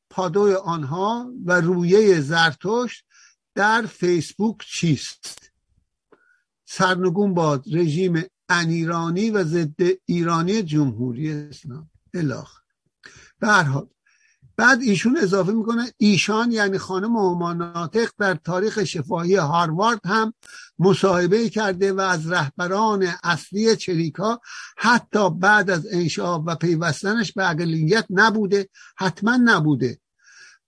پادوی 0.10 0.54
آنها 0.54 1.34
و 1.46 1.62
رویه 1.62 2.22
زرتشت 2.22 3.06
در 3.56 3.82
فیسبوک 3.82 4.58
چیست؟ 4.68 5.52
سرنگون 6.66 7.34
باد 7.34 7.64
رژیم 7.74 8.24
انیرانی 8.50 9.30
و 9.30 9.44
ضد 9.44 9.80
ایرانی 10.06 10.64
جمهوری 10.64 11.32
اسلام. 11.32 11.90
الاخ. 12.14 12.62
به 13.40 13.48
حال 13.48 13.88
بعد 14.62 14.82
ایشون 14.82 15.18
اضافه 15.18 15.52
می‌کنه 15.52 15.94
ایشان 15.98 16.52
یعنی 16.52 16.78
خانم 16.78 17.16
هماناتق 17.16 18.10
در 18.18 18.34
تاریخ 18.34 18.84
شفاهی 18.84 19.36
هاروارد 19.36 20.00
هم 20.06 20.34
مصاحبه 20.80 21.50
کرده 21.50 21.94
و 21.94 22.00
از 22.00 22.32
رهبران 22.32 23.14
اصلی 23.24 23.76
چریکا 23.76 24.42
حتی 24.78 25.30
بعد 25.30 25.70
از 25.70 25.88
انشاء 25.92 26.44
و 26.46 26.56
پیوستنش 26.56 27.34
به 27.34 27.50
اقلیت 27.50 28.06
نبوده 28.10 28.70
حتما 28.98 29.40
نبوده 29.44 30.00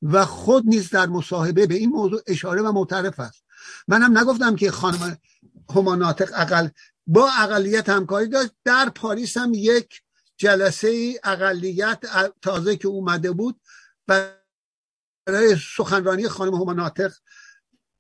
و 0.02 0.26
خود 0.26 0.64
نیز 0.66 0.90
در 0.90 1.06
مصاحبه 1.06 1.68
به 1.68 1.76
این 1.76 1.90
موضوع 1.90 2.22
اشاره 2.28 2.62
و 2.62 2.72
معترف 2.72 3.20
است. 3.20 3.44
منم 3.88 4.18
نگفتم 4.18 4.56
که 4.56 4.72
خانم 4.72 5.18
هماناتق 5.76 6.30
اقل 6.36 6.68
با 7.08 7.30
اقلیت 7.40 7.90
همکاری 7.90 8.28
داشت. 8.28 8.52
در 8.66 8.90
پاریس 8.90 9.38
هم 9.38 9.52
یک 9.54 10.02
جلسه 10.38 11.20
اقلیت 11.24 12.04
تازه 12.42 12.76
که 12.76 12.88
اومده 12.88 13.32
بود 13.32 13.60
برای 14.08 15.56
سخنرانی 15.76 16.28
خانم 16.28 16.54
هماناتق 16.54 17.14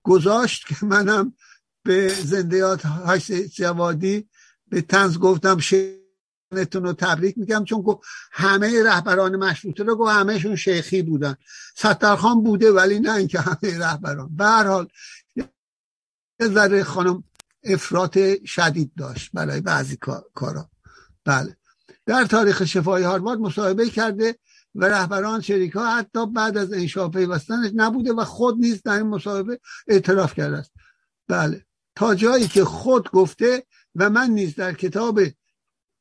گذاشت 0.04 0.68
که 0.68 0.86
منم 0.86 1.34
به 1.84 2.08
زندیات 2.08 2.86
های 2.86 3.48
جوادی 3.48 4.30
به 4.68 4.82
تنز 4.82 5.18
گفتم 5.18 5.58
شنتون 5.58 6.84
رو 6.84 6.94
تبریک 6.94 7.38
میگم 7.38 7.64
چون 7.64 7.82
گفت 7.82 8.08
همه 8.32 8.84
رهبران 8.84 9.36
مشروطه 9.36 9.84
رو 9.84 9.96
گفت 9.96 10.12
همهشون 10.12 10.56
شیخی 10.56 11.02
بودن. 11.02 11.36
سترخان 11.76 12.44
بوده 12.44 12.72
ولی 12.72 13.00
نه 13.00 13.14
اینکه 13.14 13.40
همه 13.40 13.80
رهبران. 13.80 14.36
به 14.36 14.46
هر 14.46 14.68
حال 14.68 14.88
یه 15.36 16.48
ذره 16.48 16.84
خانم 16.84 17.24
افراط 17.64 18.18
شدید 18.46 18.92
داشت 18.98 19.32
برای 19.34 19.62
بعضی 19.62 19.98
کارا. 20.34 20.70
بله. 21.26 21.58
در 22.06 22.26
تاریخ 22.26 22.66
شفای 22.66 23.04
هاروارد 23.04 23.40
مصاحبه 23.40 23.90
کرده. 23.90 24.40
و 24.76 24.86
رهبران 24.86 25.42
شریکا 25.42 25.86
حتی 25.86 26.26
بعد 26.26 26.58
از 26.58 26.74
انشاء 26.74 27.08
پیوستنش 27.08 27.72
نبوده 27.76 28.14
و 28.14 28.24
خود 28.24 28.58
نیز 28.58 28.82
در 28.84 28.98
این 28.98 29.08
مصاحبه 29.08 29.60
اعتراف 29.88 30.34
کرده 30.34 30.58
است. 30.58 30.72
بله. 31.28 31.66
تا 31.96 32.16
جایی 32.16 32.48
که 32.48 32.66
خود 32.66 33.12
گفته 33.12 33.66
و 33.96 34.10
من 34.10 34.30
نیز 34.30 34.56
در 34.56 34.74
کتاب 34.74 35.20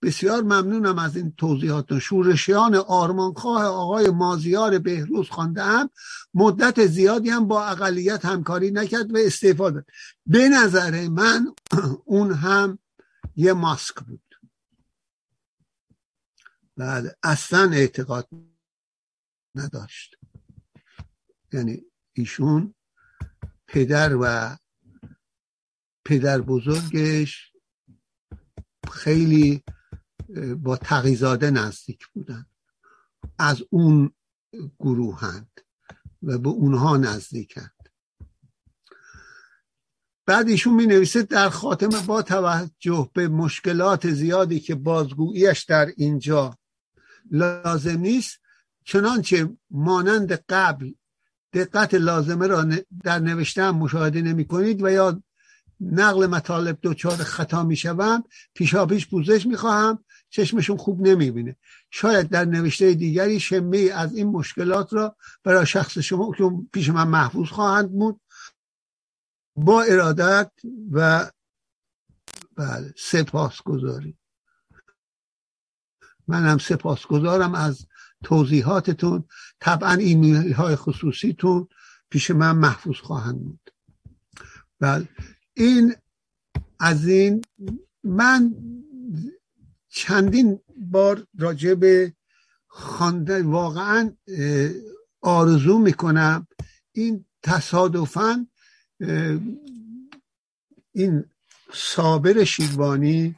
بسیار 0.02 0.42
ممنونم 0.42 0.98
از 0.98 1.16
این 1.16 1.32
توضیحات 1.36 1.98
شورشیان 1.98 2.74
آرمانخواه 2.74 3.64
آقای 3.64 4.10
مازیار 4.10 4.78
بهروز 4.78 5.30
خانده 5.30 5.62
هم 5.62 5.90
مدت 6.34 6.86
زیادی 6.86 7.30
هم 7.30 7.48
با 7.48 7.66
اقلیت 7.66 8.24
همکاری 8.24 8.70
نکرد 8.70 9.14
و 9.14 9.18
استفاده 9.18 9.84
به 10.26 10.48
نظر 10.48 11.08
من 11.08 11.54
اون 12.04 12.32
هم 12.32 12.78
یه 13.36 13.52
ماسک 13.52 13.94
بود. 13.94 14.20
بعد 16.76 17.18
اصلا 17.22 17.70
اعتقاد 17.72 18.28
نداشت. 19.54 20.16
یعنی 21.52 21.82
ایشون 22.12 22.74
پدر 23.66 24.16
و 24.20 24.56
پدر 26.04 26.40
بزرگش 26.40 27.52
خیلی 28.92 29.62
با 30.56 30.76
تقیزاده 30.76 31.50
نزدیک 31.50 32.06
بودن. 32.06 32.46
از 33.38 33.62
اون 33.70 34.12
گروهند 34.78 35.60
و 36.22 36.38
به 36.38 36.48
اونها 36.48 36.96
نزدیکند. 36.96 37.72
بعد 40.26 40.48
ایشون 40.48 40.74
می 40.74 40.86
نویسه 40.86 41.22
در 41.22 41.48
خاتمه 41.48 42.06
با 42.06 42.22
توجه 42.22 43.10
به 43.14 43.28
مشکلات 43.28 44.10
زیادی 44.10 44.60
که 44.60 44.74
بازگوییش 44.74 45.62
در 45.62 45.92
اینجا 45.96 46.58
لازم 47.30 47.98
نیست 47.98 48.41
چنانچه 48.84 49.56
مانند 49.70 50.32
قبل 50.32 50.92
دقت 51.52 51.94
لازمه 51.94 52.46
را 52.46 52.66
در 53.04 53.18
نوشتن 53.18 53.70
مشاهده 53.70 54.22
نمی 54.22 54.44
کنید 54.44 54.82
و 54.82 54.90
یا 54.90 55.22
نقل 55.80 56.26
مطالب 56.26 56.78
دوچار 56.82 57.16
خطا 57.16 57.64
می 57.64 57.76
شوم 57.76 58.24
پیشا 58.54 58.86
پیش 58.86 59.08
پوزش 59.08 59.46
می 59.46 59.56
خواهم 59.56 60.04
چشمشون 60.30 60.76
خوب 60.76 61.06
نمی 61.06 61.30
بینه. 61.30 61.56
شاید 61.90 62.28
در 62.28 62.44
نوشته 62.44 62.94
دیگری 62.94 63.40
شمه 63.40 63.90
از 63.94 64.14
این 64.14 64.26
مشکلات 64.26 64.92
را 64.92 65.16
برای 65.44 65.66
شخص 65.66 65.98
شما 65.98 66.32
که 66.38 66.50
پیش 66.72 66.88
من 66.88 67.08
محفوظ 67.08 67.48
خواهند 67.48 67.92
بود. 67.92 68.20
با 69.56 69.82
ارادت 69.82 70.50
و 70.92 71.30
بله 72.56 72.94
سپاس 72.96 73.62
گذاری 73.62 74.18
منم 76.28 76.58
سپاسگزارم 76.58 77.54
از 77.54 77.86
توضیحاتتون 78.22 79.24
طبعا 79.60 79.92
ایمیل 79.92 80.52
های 80.52 80.76
خصوصیتون 80.76 81.68
پیش 82.10 82.30
من 82.30 82.56
محفوظ 82.56 82.96
خواهند 82.96 83.40
بود. 83.40 83.70
بله. 84.80 85.08
این 85.54 85.94
از 86.80 87.08
این 87.08 87.42
من 88.04 88.54
چندین 89.88 90.60
بار 90.76 91.26
راجع 91.38 91.74
به 91.74 92.14
خواندن 92.66 93.46
واقعا 93.46 94.16
آرزو 95.20 95.78
می‌کنم 95.78 96.46
این 96.92 97.24
تصادفا 97.42 98.46
این 100.92 101.24
صابر 101.72 102.44
شیروانی 102.44 103.36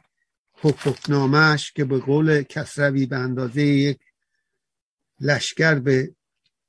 حقوقنامهش 0.57 1.71
که 1.71 1.85
به 1.85 1.99
قول 1.99 2.41
کسروی 2.41 3.05
به 3.05 3.17
اندازه 3.17 3.61
یک 3.61 3.99
لشکر 5.19 5.75
به 5.75 6.15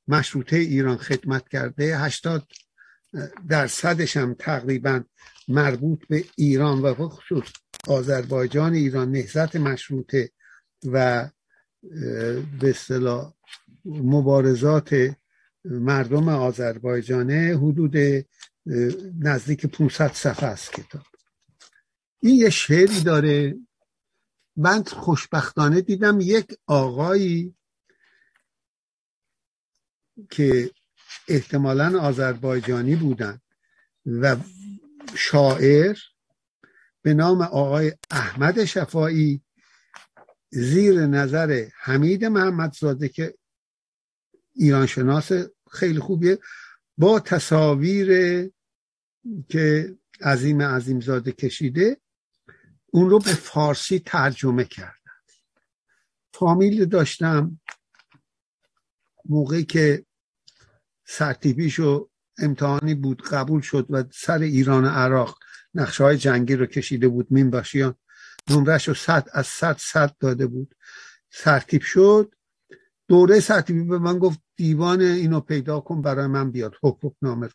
مشروطه 0.09 0.57
ایران 0.57 0.97
خدمت 0.97 1.49
کرده. 1.49 1.99
هشتاد 1.99 2.47
درصدش 3.49 4.17
هم 4.17 4.35
تقریبا 4.35 5.05
مربوط 5.49 6.07
به 6.09 6.25
ایران 6.37 6.83
و 6.83 7.09
خصوص 7.09 7.49
آذربایجان 7.89 8.75
ایران 8.75 9.11
نهزت 9.11 9.57
مشروطه 9.57 10.31
و 10.85 11.29
به 12.61 12.71
اصطلاح 12.71 13.35
مبارزات 13.85 15.17
مردم 15.65 16.29
آذربایجانه 16.29 17.57
حدود 17.57 17.97
نزدیک 19.19 19.67
500 19.67 20.13
صفحه 20.13 20.49
است 20.49 20.73
کتاب. 20.73 21.03
این 22.21 22.35
یه 22.35 22.51
شعری 22.51 23.01
داره. 23.01 23.57
من 24.57 24.83
خوشبختانه 24.83 25.81
دیدم 25.81 26.19
یک 26.21 26.59
آقایی 26.67 27.55
که 30.31 30.71
احتمالا 31.29 32.01
آذربایجانی 32.01 32.97
بودن 32.97 33.41
و 34.07 34.37
شاعر 35.15 35.99
به 37.03 37.15
نام 37.15 37.43
آقای 37.43 37.93
احمد 38.11 38.65
شفایی 38.65 39.43
زیر 40.51 41.07
نظر 41.07 41.69
حمید 41.81 42.25
محمدزاده 42.25 43.09
که 43.09 43.35
ایران 44.55 44.87
شناس 44.87 45.33
خیلی 45.71 45.99
خوبیه 45.99 46.39
با 46.99 47.21
تصاویر 47.21 48.09
که 49.49 49.97
عظیم 50.23 50.63
عظیم 50.63 51.01
زاده 51.01 51.33
کشیده 51.33 52.01
اون 52.87 53.11
رو 53.11 53.19
به 53.19 53.35
فارسی 53.35 53.99
ترجمه 53.99 54.65
کردن. 54.65 54.93
فامیل 56.35 56.85
داشتم 56.85 57.61
موقعی 59.25 59.65
که 59.65 60.06
سرتیبیشو 61.07 62.09
امتحانی 62.39 62.95
بود 62.95 63.23
قبول 63.23 63.61
شد 63.61 63.87
و 63.91 64.05
سر 64.13 64.39
ایران 64.39 64.85
و 64.85 64.89
عراق 64.89 65.39
نقشه 65.75 66.05
های 66.05 66.17
جنگی 66.17 66.57
رو 66.57 66.67
کشیده 66.67 67.09
بود 67.09 67.27
مین 67.31 67.51
باشیان. 67.51 67.95
نمرش 68.51 68.89
رو 68.89 68.95
صد 68.95 69.29
از 69.33 69.47
صد 69.47 69.77
صد 69.79 70.17
داده 70.21 70.47
بود. 70.47 70.75
سرتیب 71.31 71.83
شد. 71.83 72.35
دوره 73.09 73.41
سرتیبی 73.41 73.83
به 73.83 73.99
من 73.99 74.19
گفت 74.19 74.41
دیوان 74.57 75.01
اینو 75.01 75.41
پیدا 75.41 75.81
کن 75.81 76.03
برای 76.03 76.27
من 76.27 76.51
بیاد. 76.51 76.75
حقوق 76.83 77.17
نامه 77.23 77.49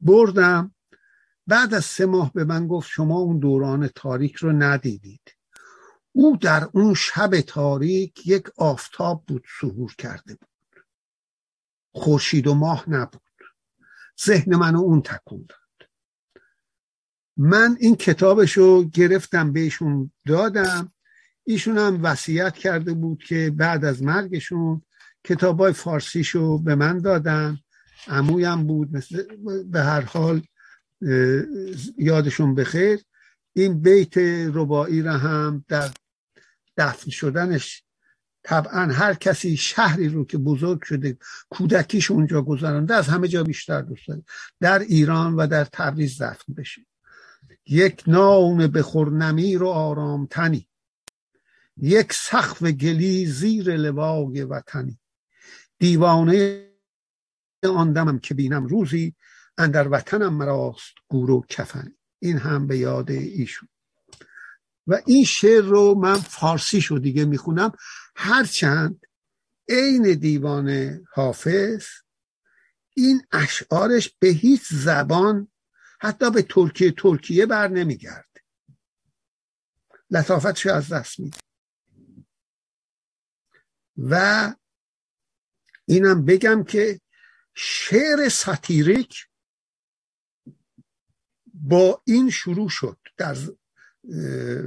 بردم. 0.00 0.74
بعد 1.46 1.74
از 1.74 1.84
سه 1.84 2.06
ماه 2.06 2.32
به 2.32 2.44
من 2.44 2.66
گفت 2.66 2.88
شما 2.90 3.18
اون 3.18 3.38
دوران 3.38 3.88
تاریک 3.94 4.36
رو 4.36 4.52
ندیدید. 4.52 5.34
او 6.12 6.36
در 6.36 6.68
اون 6.72 6.94
شب 6.94 7.40
تاریک 7.40 8.26
یک 8.26 8.48
آفتاب 8.56 9.24
بود 9.26 9.46
ظهور 9.60 9.94
کرده 9.98 10.34
بود. 10.34 10.47
خورشید 11.98 12.46
و 12.46 12.54
ماه 12.54 12.84
نبود. 12.90 13.20
ذهن 14.26 14.56
منو 14.56 14.80
اون 14.80 15.02
تکون 15.02 15.46
داد. 15.48 15.88
من 17.36 17.76
این 17.80 17.96
کتابشو 17.96 18.84
گرفتم 18.84 19.52
بهشون 19.52 20.10
دادم. 20.26 20.92
ایشون 21.44 21.78
هم 21.78 22.00
وصیت 22.02 22.54
کرده 22.54 22.92
بود 22.92 23.22
که 23.22 23.52
بعد 23.56 23.84
از 23.84 24.02
مرگشون 24.02 24.82
کتابای 25.24 25.72
فارسیشو 25.72 26.58
به 26.58 26.74
من 26.74 26.98
دادن. 26.98 27.58
عمویم 28.08 28.66
بود 28.66 28.96
مثل 28.96 29.24
به 29.64 29.82
هر 29.82 30.00
حال 30.00 30.42
یادشون 31.98 32.54
بخیر. 32.54 33.00
این 33.52 33.82
بیت 33.82 34.18
ربایی 34.54 35.02
را 35.02 35.18
هم 35.18 35.64
در 35.68 35.90
دفن 36.76 37.10
شدنش 37.10 37.84
طبعا 38.48 38.92
هر 38.92 39.14
کسی 39.14 39.56
شهری 39.56 40.08
رو 40.08 40.24
که 40.24 40.38
بزرگ 40.38 40.82
شده 40.82 41.18
کودکیش 41.50 42.10
اونجا 42.10 42.42
گذرانده 42.42 42.94
از 42.94 43.08
همه 43.08 43.28
جا 43.28 43.42
بیشتر 43.42 43.82
دوست 43.82 44.08
داره. 44.08 44.22
در 44.60 44.78
ایران 44.78 45.34
و 45.34 45.46
در 45.46 45.64
تبریز 45.64 46.22
دفن 46.22 46.54
بشه 46.54 46.86
یک 47.66 48.02
نام 48.06 48.66
بخور 48.66 49.12
نمیر 49.12 49.62
و 49.62 49.68
آرام 49.68 50.26
تنی. 50.26 50.68
یک 51.76 52.12
سخف 52.12 52.62
گلی 52.62 53.26
زیر 53.26 53.76
لواگ 53.76 54.46
وطنی. 54.50 54.98
دیوانه 55.78 56.68
آن 57.64 57.92
دمم 57.92 58.18
که 58.18 58.34
بینم 58.34 58.66
روزی 58.66 59.14
اندر 59.58 59.88
وطنم 59.88 60.34
مراست 60.34 60.94
گور 61.08 61.30
و 61.30 61.44
کفنی. 61.48 61.94
این 62.18 62.38
هم 62.38 62.66
به 62.66 62.78
یاد 62.78 63.10
ایشون. 63.10 63.68
و 64.86 65.00
این 65.06 65.24
شعر 65.24 65.62
رو 65.62 65.94
من 65.94 66.14
فارسی 66.14 66.80
شو 66.80 66.98
دیگه 67.02 67.24
می‌خونم. 67.24 67.72
هرچند 68.20 69.06
عین 69.68 70.14
دیوان 70.14 71.00
حافظ 71.12 71.86
این 72.96 73.22
اشعارش 73.32 74.16
به 74.18 74.28
هیچ 74.28 74.62
زبان 74.70 75.48
حتی 76.00 76.30
به 76.30 76.42
ترکیه 76.42 76.92
ترکیه 76.92 77.46
بر 77.46 77.68
نمیگرد. 77.68 78.28
لطافتش 80.10 80.66
از 80.66 80.92
دست 80.92 81.20
میده. 81.20 81.38
و 83.96 84.54
اینم 85.86 86.24
بگم 86.24 86.64
که 86.64 87.00
شعر 87.54 88.28
ساتیریک 88.28 89.26
با 91.54 92.02
این 92.04 92.30
شروع 92.30 92.68
شد 92.68 92.98
در 93.16 93.36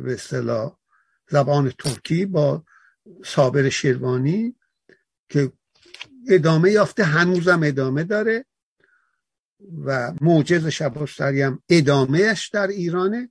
به 0.04 0.14
اصطلاح 0.14 0.80
زبان 1.30 1.70
ترکی 1.70 2.26
با 2.26 2.66
صابر 3.26 3.70
شیروانی 3.70 4.56
که 5.30 5.52
ادامه 6.30 6.72
یافته 6.72 7.04
هنوزم 7.04 7.64
ادامه 7.64 8.04
داره 8.04 8.46
و 9.86 10.14
موجز 10.22 10.68
شباستری 10.68 11.42
هم 11.42 11.64
ادامهش 11.70 12.48
در 12.48 12.68
ایرانه 12.68 13.30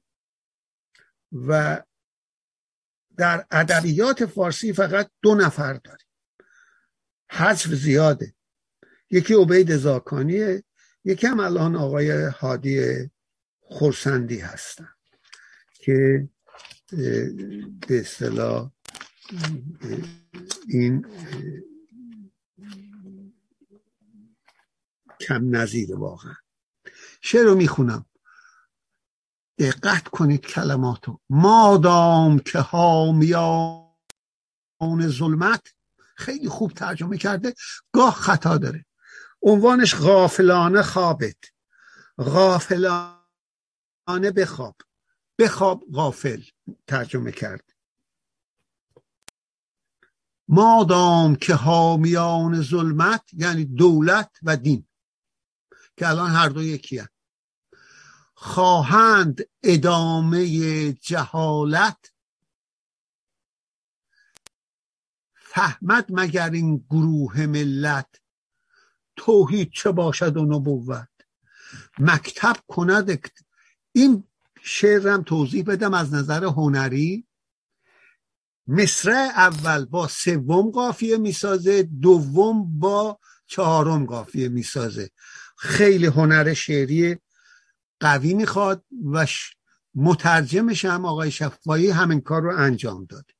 و 1.33 1.83
در 3.17 3.47
ادبیات 3.51 4.27
فارسی 4.27 4.73
فقط 4.73 5.11
دو 5.23 5.35
نفر 5.35 5.73
داریم. 5.73 6.07
حذف 7.31 7.75
زیاده. 7.75 8.35
یکی 9.11 9.35
عبید 9.35 9.77
زاکانیه 9.77 10.65
یکی 11.05 11.27
هم 11.27 11.41
الان 11.41 11.77
آقای 11.77 12.11
هادی 12.11 13.11
خورسندی 13.61 14.39
هستن 14.39 14.89
که 15.73 16.29
به 17.89 18.01
اصطلاح 18.01 18.73
این 20.69 21.07
کم 25.21 25.57
نظیر 25.57 25.95
واقعا. 25.97 26.35
شعر 27.23 27.45
رو 27.45 27.55
می‌خونم. 27.55 28.07
دقت 29.59 30.09
کنید 30.09 30.41
کلماتو. 30.41 31.21
مادام 31.31 32.39
که 32.39 32.59
حامیان 32.59 33.91
ظلمت 35.09 35.75
خیلی 36.17 36.49
خوب 36.49 36.73
ترجمه 36.73 37.19
کرده. 37.19 37.55
گاه 37.93 38.15
خطا 38.15 38.59
داره. 38.59 38.87
عنوانش 39.43 39.95
غافلانه 39.95 40.83
خوابت. 40.83 41.37
غافلانه 42.19 43.21
بخواب. 44.37 44.77
بخواب 45.39 45.85
غافل 45.93 46.43
ترجمه 46.87 47.33
کرد. 47.33 47.70
مادام 50.53 51.37
که 51.37 51.55
حامیان 51.55 52.63
ظلمت 52.63 53.23
یعنی 53.33 53.65
دولت 53.65 54.31
و 54.43 54.57
دین 54.57 54.87
که 55.97 56.09
الان 56.09 56.31
هر 56.31 56.49
دو 56.49 56.63
یکی 56.63 57.03
خواهند 58.35 59.41
ادامه 59.63 60.93
جهالت. 60.93 62.13
فهمد 65.35 66.07
مگر 66.09 66.51
این 66.51 66.87
گروه 66.91 67.47
ملت؟ 67.47 68.21
توحید 69.17 69.71
چه 69.73 69.93
باشد 69.93 70.37
و 70.37 70.45
نبوت؟ 70.45 71.09
مکتب 71.99 72.57
کند. 72.69 73.31
این 73.93 74.25
شعرم 74.63 75.23
توضیح 75.23 75.65
بدم 75.65 75.95
از 75.95 76.15
نظر 76.15 76.45
هنری. 76.45 77.27
مصرع 78.67 79.33
اول 79.37 79.85
با 79.85 80.09
سوم 80.09 80.71
قافیه 80.71 81.17
می‌سازه 81.17 81.83
دوم 81.83 82.79
با 82.79 83.19
چهارم 83.47 84.07
قافیه 84.07 84.49
می‌سازه. 84.49 85.11
خیلی 85.59 86.07
هنر 86.07 86.55
شعری 86.55 87.19
قوی 88.01 88.35
می‌خواد 88.35 88.85
و 89.13 89.27
مترجمش 89.95 90.85
هم 90.85 91.05
آقای 91.05 91.31
شفایی 91.31 91.91
همین 91.91 92.21
کار 92.21 92.43
رو 92.43 92.57
انجام 92.57 93.05
داد. 93.05 93.31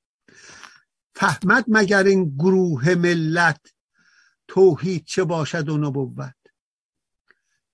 فهمد 1.15 1.65
مگر 1.69 2.05
این 2.05 2.37
گروه 2.39 2.95
ملت 2.95 3.61
توحید 4.49 5.05
چه 5.05 5.25
باشد 5.25 5.69
و 5.69 5.79
نبوت؟ 5.79 6.35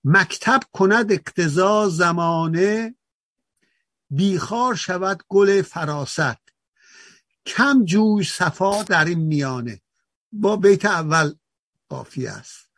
مکتب 0.03 0.59
کند 0.73 1.11
اقتضا 1.11 1.89
زمانه 1.89 2.95
بیخار 4.09 4.75
شود 4.75 5.23
گل 5.27 5.61
فراست. 5.61 6.46
کم 7.47 7.85
جوی 7.85 8.23
صفا 8.23 8.83
در 8.83 9.05
این 9.05 9.19
میانه. 9.19 9.81
با 10.31 10.55
بیت 10.55 10.85
اول 10.85 11.33
قافی 11.89 12.27
است. 12.27 12.69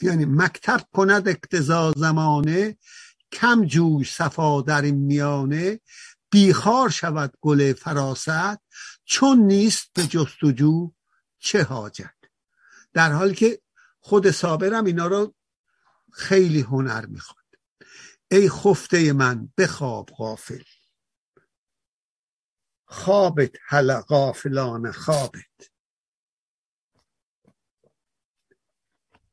یعنی 0.00 0.24
مکتب 0.24 0.80
کند 0.92 1.28
اقتضا 1.28 1.92
زمانه 1.96 2.76
کم 3.32 3.64
جوی 3.64 4.04
صفا 4.04 4.62
در 4.62 4.82
این 4.82 4.94
میانه. 4.94 5.80
بیخار 6.30 6.90
شود 6.90 7.34
گل 7.40 7.72
فراست 7.72 8.58
چون 9.04 9.38
نیست 9.38 9.90
به 9.94 10.06
جستجو 10.06 10.92
چه 11.38 11.62
حاجت. 11.62 12.14
در 12.92 13.12
حالی 13.12 13.34
که 13.34 13.60
خود 14.00 14.30
صابرم 14.30 14.84
اینا 14.84 15.06
رو 15.06 15.34
خیلی 16.12 16.60
هنر 16.60 17.06
می‌خواد. 17.06 17.44
ای 18.30 18.48
خفته 18.48 19.12
من 19.12 19.52
بخواب 19.58 20.10
غافل. 20.16 20.62
خوابت 22.92 23.50
هل 23.66 24.00
غافلان 24.00 24.92
خوابت. 24.92 25.70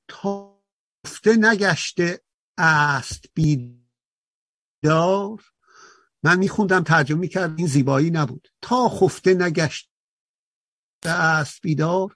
تافته 0.07 1.35
نگشته 1.37 2.21
است 2.57 3.25
بیدار. 3.33 3.79
من 6.23 6.39
میخوندم 6.39 6.83
ترجمه 6.83 7.27
کرد 7.27 7.53
این 7.57 7.67
زیبایی 7.67 8.11
نبود. 8.11 8.47
تا 8.61 8.89
خفته 8.89 9.33
نگشته 9.33 9.89
است 11.05 11.61
بیدار. 11.61 12.15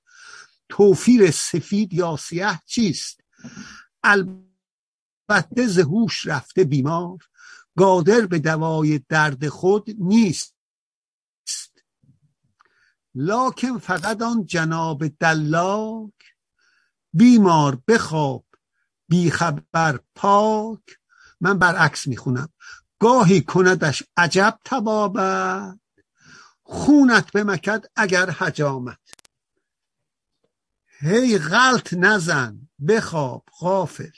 توفیر 0.70 1.32
سفید 1.32 1.94
یا 1.94 2.18
سیاه 2.18 2.62
چیست؟ 2.66 3.22
البته 4.04 5.68
زهوش 5.68 6.28
رفته 6.28 6.64
بیمار. 6.64 7.18
قادر 7.76 8.26
به 8.26 8.40
دوای 8.40 9.00
درد 9.10 9.48
خود 9.48 9.90
نیست. 10.00 10.63
لاکن 13.16 13.78
فقط 13.78 14.22
آن 14.22 14.46
جناب 14.46 15.08
دلاک. 15.08 16.36
بیمار 17.14 17.82
بخواب 17.88 18.46
بیخبر 19.10 20.00
پاک. 20.16 21.00
من 21.42 21.60
برعکس 21.60 22.08
می‌خونم. 22.08 22.54
گاهی 23.00 23.42
کندش 23.42 24.04
عجب 24.18 24.60
تبابت 24.66 25.80
خونت 26.64 27.32
بمکد 27.32 27.86
اگر 27.96 28.30
حجامت. 28.30 29.00
هی 31.00 31.38
غلط 31.38 31.94
نزن 31.94 32.70
بخواب 32.88 33.44
غافل. 33.60 34.12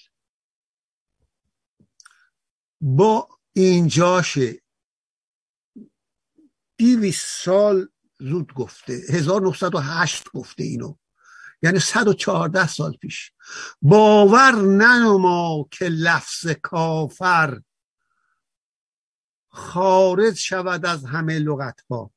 با 2.81 3.39
اینجاشه 3.53 4.61
دیویس 6.77 7.25
سال 7.43 7.89
زود 8.19 8.53
گفته 8.53 8.93
1908 9.09 10.29
گفته 10.33 10.63
اینو. 10.63 10.95
یعنی 11.61 11.79
114 11.79 12.67
سال 12.67 12.93
پیش. 12.93 13.31
باور 13.81 14.51
ننما 14.51 15.67
که 15.71 15.85
لفظ 15.85 16.47
کافر 16.47 17.61
خارج 19.49 20.35
شود 20.35 20.85
از 20.85 21.05
همه 21.05 21.39
لغت 21.39 21.81
ها 21.89 22.11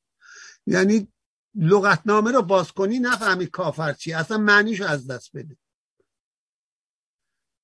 یعنی 0.67 1.13
لغتنامه 1.55 2.33
رو 2.33 2.43
باز 2.43 2.73
کنی 2.73 2.99
نفهمی 2.99 3.47
کافر 3.47 3.93
چی 3.93 4.13
اصلا 4.13 4.39
معنیشو 4.39 4.85
از 4.85 5.07
دست 5.07 5.31
بده. 5.37 5.57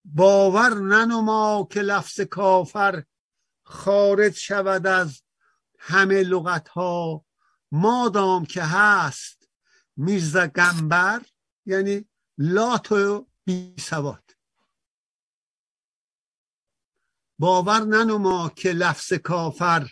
باور 0.05 0.75
ننما 0.75 1.69
که 1.71 1.81
لفظ 1.81 2.21
کافر 2.21 3.05
خارج 3.63 4.33
شود 4.33 4.87
از 4.87 5.23
همه 5.79 6.23
لغت 6.23 6.69
ها 6.69 7.25
مادام 7.77 8.47
که 8.47 8.63
هست 8.63 9.49
میرزا 9.97 10.47
گنبر 10.47 11.23
یعنی 11.67 12.05
لات 12.39 12.93
و 12.93 13.27
بی 13.45 13.75
سواد 13.79 14.37
باور 17.39 17.81
ننما 17.81 18.49
که 18.49 18.73
لفظ 18.73 19.13
کافر 19.13 19.91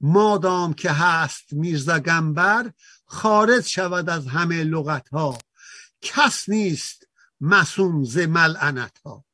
مادام 0.00 0.74
که 0.74 0.90
هست 0.90 1.52
میرزا 1.52 1.98
گنبر 1.98 2.72
خارج 3.04 3.66
شود 3.66 4.10
از 4.10 4.26
همه 4.26 4.64
لغت 4.64 5.08
ها 5.08 5.38
کس 6.00 6.48
نیست 6.48 7.08
مسوم 7.40 8.04
ز 8.04 8.18
ملعنت 8.18 8.98
ها 8.98 9.24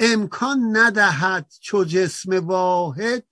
امکان 0.00 0.76
ندهد 0.76 1.54
چو 1.60 1.84
جسم 1.84 2.46
واحد 2.46 3.29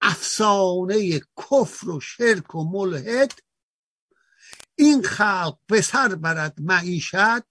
افسانه 0.00 1.20
کفر 1.20 1.88
و 1.88 2.00
شرک 2.00 2.54
و 2.54 2.64
ملحد. 2.64 3.32
این 4.74 5.02
خلق 5.02 5.58
به 5.66 5.80
سر 5.80 6.14
برد 6.14 6.60
معیشت 6.60 7.44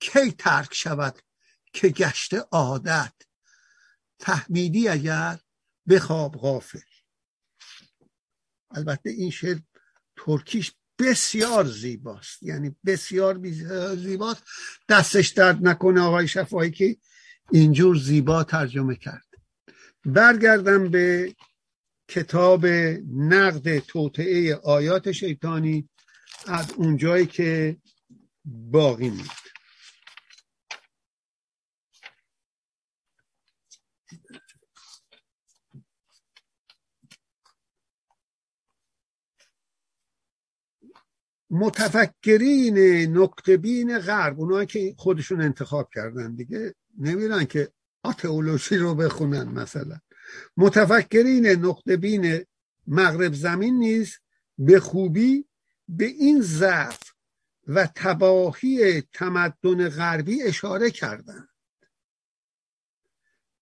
کی 0.00 0.32
ترک 0.38 0.74
شود 0.74 1.18
که 1.72 1.88
گشت 1.88 2.34
عادت؟ 2.34 3.12
فهمیدی 4.20 4.88
اگر 4.88 5.38
بخواب 5.88 6.36
غافل. 6.36 6.80
البته 8.70 9.10
این 9.10 9.30
شعر 9.30 9.58
ترکیش 10.16 10.72
بسیار 10.98 11.66
زیباست. 11.66 12.42
یعنی 12.42 12.76
بسیار 12.86 13.40
زیباست. 13.96 14.42
دستش 14.88 15.28
درد 15.28 15.68
نکنه 15.68 16.00
آقای 16.00 16.28
شفایی 16.28 16.70
که 16.70 16.96
اینجور 17.50 17.98
زیبا 17.98 18.44
ترجمه 18.44 18.96
کرد. 18.96 19.26
برگردم 20.04 20.88
به 20.88 21.34
کتاب 22.08 22.66
نقد 23.16 23.78
توطعه 23.78 24.54
آیات 24.54 25.12
شیطانی 25.12 25.88
از 26.46 26.72
اونجایی 26.72 27.26
که 27.26 27.76
باقی 28.44 29.10
میاد 29.10 29.26
متفکرین 41.50 42.78
نکتبین 43.18 43.98
غرب 43.98 44.40
اونایی 44.40 44.66
که 44.66 44.94
خودشون 44.98 45.40
انتخاب 45.40 45.90
کردن 45.94 46.34
دیگه 46.34 46.74
نمیرن 46.98 47.44
که 47.44 47.72
آتئولوژی 48.02 48.76
رو 48.76 48.94
بخونن 48.94 49.48
مثلا. 49.48 49.98
متفکرین 50.56 51.46
نقطبین 51.46 52.44
مغرب 52.86 53.34
زمین 53.34 53.78
نیز 53.78 54.18
به 54.58 54.80
خوبی 54.80 55.44
به 55.88 56.04
این 56.04 56.40
ضعف 56.40 57.00
و 57.66 57.88
تباهی 57.94 59.00
تمدن 59.00 59.88
غربی 59.88 60.42
اشاره 60.42 60.90
کردند. 60.90 61.48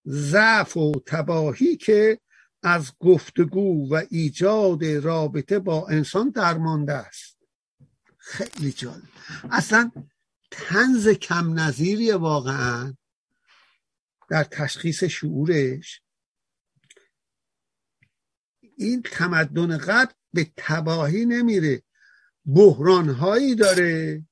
ضعف 0.07 0.77
و 0.77 0.91
تباهی 1.05 1.77
که 1.77 2.19
از 2.63 2.91
گفتگو 2.99 3.93
و 3.95 4.03
ایجاد 4.09 4.85
رابطه 4.85 5.59
با 5.59 5.87
انسان 5.87 6.29
درمانده 6.29 6.93
است. 6.93 7.37
خیلی 8.17 8.71
جالب. 8.71 9.03
اصلا 9.51 9.91
تنز 10.51 11.07
کم 11.07 11.59
نظیری 11.59 12.11
واقعا. 12.11 12.93
در 14.29 14.43
تشخیص 14.43 15.03
شعورش 15.03 16.01
این 18.77 19.01
تمدن 19.01 19.77
قبل 19.77 20.13
به 20.33 20.51
تباهی 20.57 21.25
نمیره. 21.25 21.83
بحران 22.45 23.09
هایی 23.09 23.55
داره 23.55 24.23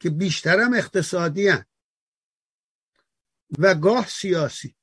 که 0.00 0.10
بیشترم 0.10 0.74
اقتصادی 0.74 1.48
هن. 1.48 1.64
و 3.58 3.74
گاه 3.74 4.08
سیاسی. 4.08 4.74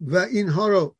و 0.00 0.16
اینها 0.16 0.68
رو 0.68 0.96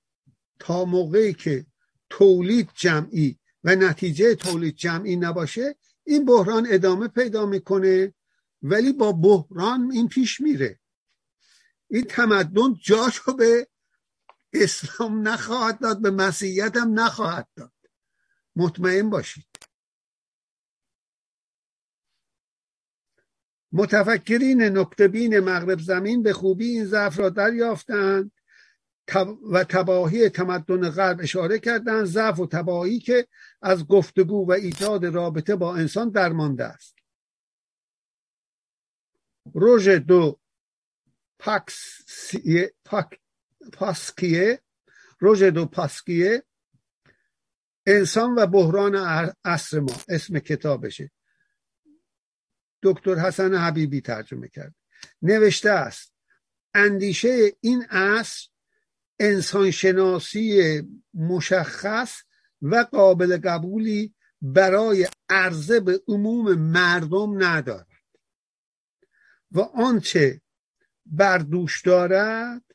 تا 0.58 0.84
موقعی 0.84 1.34
که 1.34 1.66
تولید 2.10 2.70
جمعی 2.74 3.38
و 3.64 3.76
نتیجه 3.76 4.34
تولید 4.34 4.76
جمعی 4.76 5.16
نباشه 5.16 5.76
این 6.04 6.24
بحران 6.24 6.66
ادامه 6.70 7.08
پیدا 7.08 7.46
می‌کنه 7.46 8.14
ولی 8.62 8.92
با 8.92 9.12
بحران 9.12 9.90
این 9.92 10.08
پیش 10.08 10.40
میره. 10.40 10.80
این 11.90 12.04
تمدن 12.04 12.74
جاشو 12.82 13.32
به 13.36 13.68
اسلام 14.54 15.28
نخواهد 15.28 15.80
داد 15.80 16.02
به 16.02 16.10
مسیحیت 16.10 16.76
هم 16.76 17.00
نخواهد 17.00 17.48
داد. 17.56 17.72
مطمئن 18.56 19.10
باشید. 19.10 19.46
متفکرین 23.72 24.62
نکتبین 24.62 25.40
مغرب 25.40 25.80
زمین 25.80 26.22
به 26.22 26.32
خوبی 26.32 26.68
این 26.68 26.84
ضعف 26.84 27.18
را 27.18 27.28
دریافتند 27.30 28.32
و 29.52 29.64
تباهی 29.64 30.28
تمدن 30.28 30.90
غرب 30.90 31.20
اشاره 31.20 31.58
کردند. 31.58 32.04
ضعف 32.04 32.40
و 32.40 32.46
تباهی 32.46 32.98
که 32.98 33.28
از 33.62 33.86
گفتگو 33.86 34.46
و 34.48 34.52
ایجاد 34.52 35.06
رابطه 35.06 35.56
با 35.56 35.76
انسان 35.76 36.10
درمانده 36.10 36.64
است. 36.64 36.96
روژ 39.54 39.88
دو 39.88 40.40
پاکسیه 41.38 42.74
پاک 42.84 43.20
پاسکیه 43.72 44.60
دو 45.54 45.66
پاسکیه. 45.66 46.42
انسان 47.86 48.34
و 48.34 48.46
بحران 48.46 48.94
عصر 49.44 49.80
ما 49.80 49.96
اسم 50.08 50.38
کتابشه. 50.38 51.10
دکتر 52.82 53.14
حسن 53.14 53.54
حبیبی 53.54 54.00
ترجمه 54.00 54.48
کرد. 54.48 54.74
نوشته 55.22 55.70
است 55.70 56.14
اندیشه 56.74 57.52
این 57.60 57.84
عصر 57.84 58.48
انسانشناسی 59.20 60.82
مشخص 61.14 62.22
و 62.62 62.76
قابل 62.76 63.38
قبولی 63.44 64.14
برای 64.42 65.08
عرضه 65.28 65.80
به 65.80 66.02
عموم 66.08 66.54
مردم 66.54 67.44
ندارد 67.44 67.86
و 69.52 69.60
آنچه 69.60 70.40
بردوش 71.06 71.82
دارد 71.82 72.73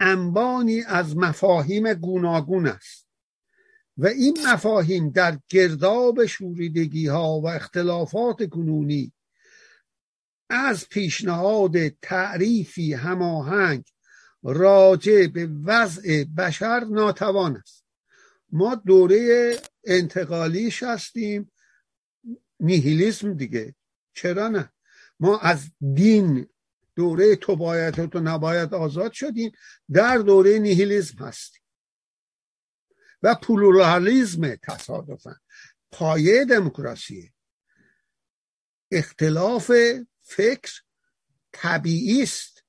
انبانی 0.00 0.82
از 0.82 1.16
مفاهیم 1.16 1.94
گوناگون 1.94 2.66
است 2.66 3.08
و 3.96 4.06
این 4.06 4.38
مفاهیم 4.46 5.10
در 5.10 5.38
گرداب 5.48 6.26
شوریدگی 6.26 7.06
ها 7.06 7.40
و 7.40 7.48
اختلافات 7.48 8.48
کنونی 8.48 9.12
از 10.50 10.88
پیشنهاد 10.88 11.88
تعریفی 11.88 12.94
هماهنگ 12.94 13.84
راجع 14.42 15.26
به 15.26 15.48
وضع 15.64 16.24
بشر 16.24 16.84
ناتوان 16.84 17.56
است. 17.56 17.84
ما 18.52 18.74
دوره 18.74 19.56
انتقالیش 19.84 20.82
هستیم 20.82 21.52
نیهیلیسم 22.60 23.34
دیگه 23.34 23.74
چرا 24.14 24.48
نه؟ 24.48 24.72
ما 25.20 25.38
از 25.38 25.70
دین 25.94 26.46
دوره 26.98 27.36
تو 27.36 27.56
باید 27.56 27.98
و 27.98 28.06
تو 28.06 28.20
نباید 28.20 28.74
آزاد 28.74 29.12
شدیم. 29.12 29.52
در 29.92 30.18
دوره 30.18 30.58
نیهیلیزم 30.58 31.18
هستیم. 31.18 31.62
و 33.22 33.34
پلورالیزم 33.34 34.56
تصادفا. 34.56 35.36
پایه 35.90 36.44
دموکراسی. 36.44 37.32
اختلاف 38.90 39.72
فکر 40.22 40.80
طبیعی 41.52 42.22
است. 42.22 42.64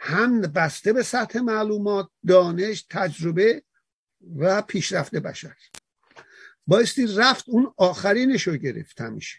هم 0.00 0.40
بسته 0.40 0.92
به 0.92 1.02
سطح 1.02 1.40
معلومات 1.40 2.10
دانش 2.26 2.86
تجربه 2.90 3.62
و 4.36 4.62
پیشرفت 4.62 5.14
بشر. 5.14 5.56
بایستی 6.66 7.06
رفت 7.16 7.48
اون 7.48 7.74
آخرینش 7.76 8.42
رو 8.42 8.56
گرفت 8.56 9.00
همیشه. 9.00 9.38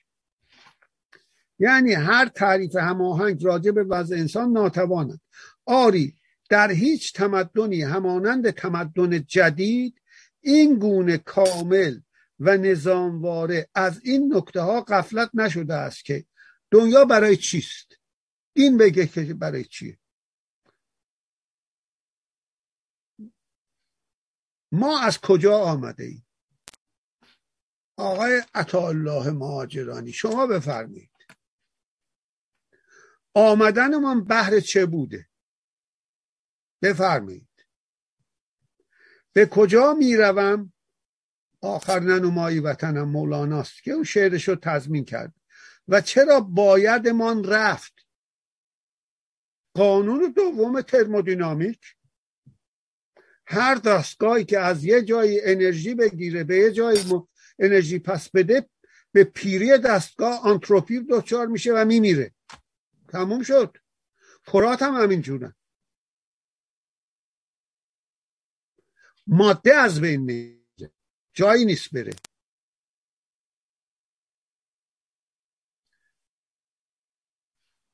یعنی 1.60 1.94
هر 1.94 2.26
تعریف 2.26 2.76
هماهنگ 2.76 3.46
راجع 3.46 3.72
به 3.72 3.84
وضع 3.84 4.16
انسان 4.16 4.52
ناتوانند. 4.52 5.22
آری 5.66 6.16
در 6.50 6.72
هیچ 6.72 7.14
تمدنی 7.14 7.82
همانند 7.82 8.50
تمدن 8.50 9.26
جدید 9.26 10.02
این 10.42 10.80
گونه 10.80 11.18
کامل 11.18 12.00
و 12.40 12.58
نظامواره 12.58 13.70
از 13.76 14.02
این 14.04 14.34
نکته 14.36 14.62
ها 14.62 14.82
قفلت 14.82 15.30
نشده 15.34 15.74
است 15.74 16.06
که 16.06 16.26
دنیا 16.72 17.06
برای 17.06 17.38
چیست؟ 17.38 17.88
دین 18.54 18.78
بگه 18.78 19.08
که 19.08 19.34
برای 19.34 19.64
چیه؟ 19.64 19.98
ما 24.72 25.00
از 25.00 25.22
کجا 25.22 25.58
آمده 25.58 26.04
ایم؟ 26.04 26.26
آقای 27.98 28.42
عطاالله 28.54 29.32
مهاجرانی 29.32 30.12
شما 30.12 30.48
بفرمایید. 30.48 31.19
آمدنمان 33.34 34.24
بهر 34.24 34.60
چه 34.60 34.86
بوده؟ 34.86 35.28
بفرمایید. 36.82 37.48
به 39.34 39.46
کجا 39.46 39.94
می‌روم؟ 39.94 40.74
آخر 41.62 42.00
ننمایی 42.00 42.60
وطنم 42.60 43.10
مولاناست 43.10 43.84
که 43.84 43.92
اون 43.92 44.04
شعرش 44.04 44.48
رو 44.48 44.56
تضمین 44.56 45.06
کرد. 45.06 45.34
و 45.88 46.02
چرا 46.02 46.40
بایدمان 46.40 47.44
رفت؟ 47.44 47.94
قانون 49.74 50.34
دوم 50.36 50.82
ترمودینامیک. 50.82 51.96
هر 53.46 53.76
دستگاهی 53.76 54.46
که 54.46 54.60
از 54.60 54.84
یه 54.84 55.02
جایی 55.02 55.42
انرژی 55.42 55.96
بگیره 55.96 56.44
به 56.44 56.58
یه 56.58 56.72
جایی 56.72 57.00
انرژی 57.60 58.00
پس 58.00 58.30
بده 58.30 58.70
به 59.12 59.24
پیری 59.24 59.78
دستگاه 59.78 60.42
آنتروپی 60.44 61.06
دچار 61.10 61.48
میشه 61.48 61.74
و 61.74 61.86
میمیره. 61.86 62.34
تموم 63.10 63.44
شد. 63.44 63.78
فرات 64.44 64.82
هم 64.82 64.94
همین 64.94 65.22
جورن 65.22 65.56
ماده 69.28 69.76
از 69.76 70.02
بین 70.02 70.22
میره 70.22 70.92
جایی 71.34 71.66
نیست 71.66 71.94
بره. 71.94 72.12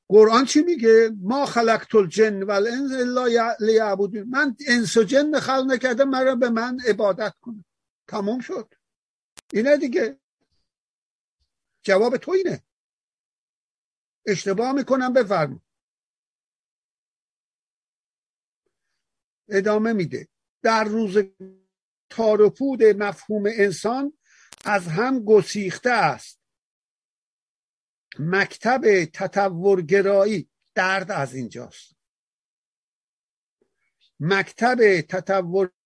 قرآن 0.08 0.44
چی 0.44 0.62
میگه؟ 0.62 1.10
ما 1.20 1.46
خلقت 1.46 1.94
الجن 1.94 2.42
و 2.42 2.50
الانس 2.50 2.92
الا 2.92 3.54
لیعبدون. 3.60 4.28
من 4.28 4.56
انس 4.68 4.96
و 4.96 5.02
جن 5.02 5.40
خلق 5.40 5.64
نکردم 5.72 6.08
مرا 6.08 6.34
به 6.34 6.50
من 6.50 6.78
عبادت 6.88 7.34
کنه. 7.40 7.64
تموم 8.08 8.40
شد. 8.40 8.74
اینه 9.52 9.76
دیگه. 9.76 10.20
جواب 11.82 12.16
تو 12.16 12.30
اینه. 12.30 12.65
اشتباه 14.26 14.72
می‌کنم 14.72 15.12
بفرم 15.12 15.62
ادامه 19.48 19.92
میده. 19.92 20.28
در 20.62 20.84
روز 20.84 21.18
تارپود 22.10 22.84
مفهوم 22.84 23.44
انسان 23.46 24.18
از 24.64 24.86
هم 24.86 25.24
گسیخته 25.24 25.90
است. 25.90 26.40
مکتب 28.18 29.04
تطورگرایی 29.04 30.50
درد 30.74 31.10
از 31.10 31.34
اینجاست. 31.34 31.96
مکتب 34.20 35.00
تطورگرایی 35.00 35.76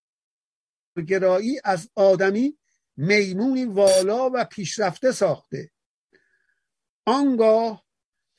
از 1.64 1.90
آدمی 1.94 2.58
میمونی 2.96 3.64
والا 3.64 4.30
و 4.34 4.44
پیشرفته 4.44 5.12
ساخته. 5.12 5.70
آنگاه 7.06 7.89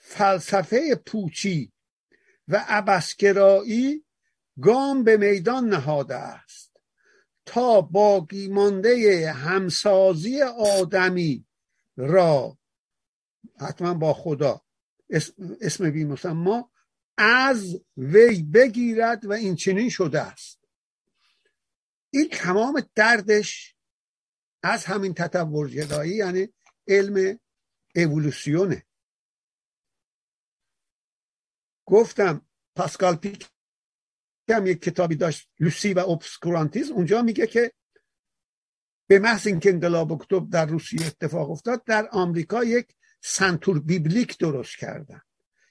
فلسفه 0.04 0.96
پوچی 0.96 1.72
و 2.48 2.66
عبسگرایی 2.68 4.06
گام 4.62 5.04
به 5.04 5.18
میدان 5.18 5.70
نهاده 5.70 6.16
است 6.16 6.78
تا 7.46 7.82
باقی 7.82 8.48
مانده 8.48 9.32
همسازی 9.32 10.42
آدمی 10.42 11.46
را 11.98 12.58
حتما 13.60 13.94
با 13.94 14.14
خدا 14.14 14.62
اسم, 15.62 15.90
بی 15.92 16.04
ما 16.26 16.72
از 17.18 17.82
وی 17.98 18.44
بگیرد 18.44 19.26
و 19.26 19.32
این 19.32 19.56
چنین 19.56 19.90
شده 19.90 20.22
است. 20.22 20.60
این 22.10 22.30
تمام 22.30 22.84
دردش 22.96 23.76
از 24.64 24.86
همین 24.86 25.14
تطورگرایی 25.14 26.16
یعنی 26.16 26.50
علم 26.88 27.40
اولوسیونه. 27.96 28.86
گفتم 31.92 32.42
پاسکال 32.76 33.16
پیک 33.16 33.50
هم 34.50 34.68
یک 34.68 34.82
کتابی 34.82 35.16
داشت 35.16 35.50
لوسی 35.60 35.94
و 35.94 36.00
اوبسکورانتیز 36.00 36.92
اونجا 36.92 37.22
میگه 37.22 37.48
که 37.48 37.72
به 39.08 39.20
محض 39.20 39.48
اینکه 39.48 39.70
انقلاب 39.70 40.12
اکتبر 40.12 40.48
در 40.52 40.66
روسیه 40.66 41.06
اتفاق 41.08 41.52
افتاد 41.52 41.84
در 41.84 42.10
آمریکا 42.12 42.64
یک 42.64 42.88
سنتور 43.22 43.80
بیبلیک 43.80 44.38
درست 44.38 44.78
کردن. 44.78 45.22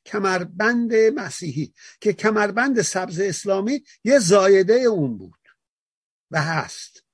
کمربند 0.07 0.95
مسیحی 0.95 1.75
که 2.01 2.13
کمربند 2.13 2.83
سبز 2.83 3.21
اسلامی 3.21 3.85
یه 4.05 4.19
زایده 4.19 4.75
اون 4.75 5.19
بود 5.19 5.41
و 6.31 6.43
هست. 6.43 7.05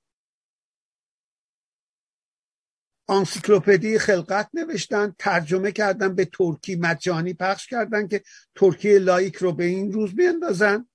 آنسیکلوپدی 3.07 3.99
خلقت 3.99 4.49
نوشتن 4.53 5.15
ترجمه 5.19 5.71
کردن 5.71 6.15
به 6.15 6.25
ترکی 6.25 6.75
مجانی 6.75 7.33
پخش 7.33 7.67
کردن 7.67 8.07
که 8.07 8.23
ترکیه 8.55 8.99
لائیک 8.99 9.35
رو 9.35 9.51
به 9.51 9.63
این 9.63 9.91
روز 9.91 10.15
بیندازن. 10.15 10.87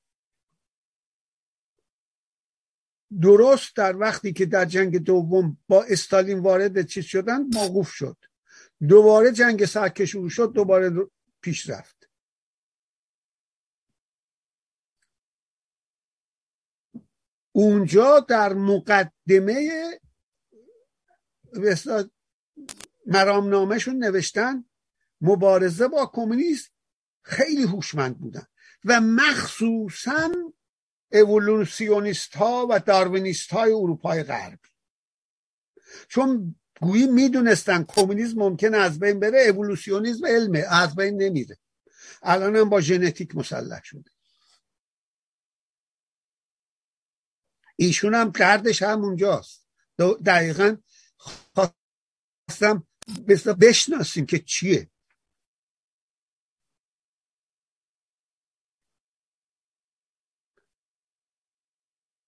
درست 3.20 3.76
در 3.76 3.96
وقتی 3.96 4.32
که 4.32 4.46
در 4.46 4.64
جنگ 4.64 4.98
دوم 4.98 5.58
با 5.68 5.84
استالین 5.84 6.38
وارد 6.38 6.86
چیز 6.86 7.04
شدن 7.04 7.42
موقوف 7.42 7.90
شد. 7.90 8.16
دوباره 8.88 9.32
جنگ 9.32 9.64
سرد 9.64 9.90
که 9.90 10.16
شد 10.28 10.52
دوباره 10.52 11.10
پیش 11.40 11.70
رفت. 11.70 12.08
اونجا 17.52 18.20
در 18.20 18.52
مقدمه 18.52 19.70
مرامنامهشون 23.06 24.04
نوشتن 24.04 24.64
مبارزه 25.20 25.88
با 25.88 26.06
کمونیسم 26.06 26.70
خیلی 27.22 27.62
هوشمند 27.62 28.18
بودن 28.18 28.46
و 28.84 29.00
مخصوصا 29.00 30.30
اولوسیونیست 31.12 32.36
ها 32.36 32.66
و 32.70 32.78
داروینیست 32.78 33.50
های 33.50 33.72
اروپای 33.72 34.22
غربی 34.22 34.68
چون 36.08 36.54
گویی 36.80 37.06
می‌دونستن 37.06 37.84
کمونیسم 37.84 38.38
ممکن 38.38 38.74
از 38.74 38.98
بین 38.98 39.20
بره 39.20 39.48
اولوسیونیسم 39.48 40.26
علمه 40.26 40.64
از 40.70 40.96
بین 40.96 41.22
نمیره. 41.22 41.58
الان 42.22 42.56
هم 42.56 42.68
با 42.68 42.80
ژنتیک 42.80 43.36
مسلح 43.36 43.80
شده. 43.84 44.10
ایشون 47.76 48.14
هم 48.14 48.30
دردش 48.30 48.82
هم 48.82 49.04
اونجاست 49.04 49.66
دقیقا 50.26 50.76
خواستم 51.22 52.86
بشناسیم 53.60 54.26
که 54.26 54.38
چیه. 54.38 54.90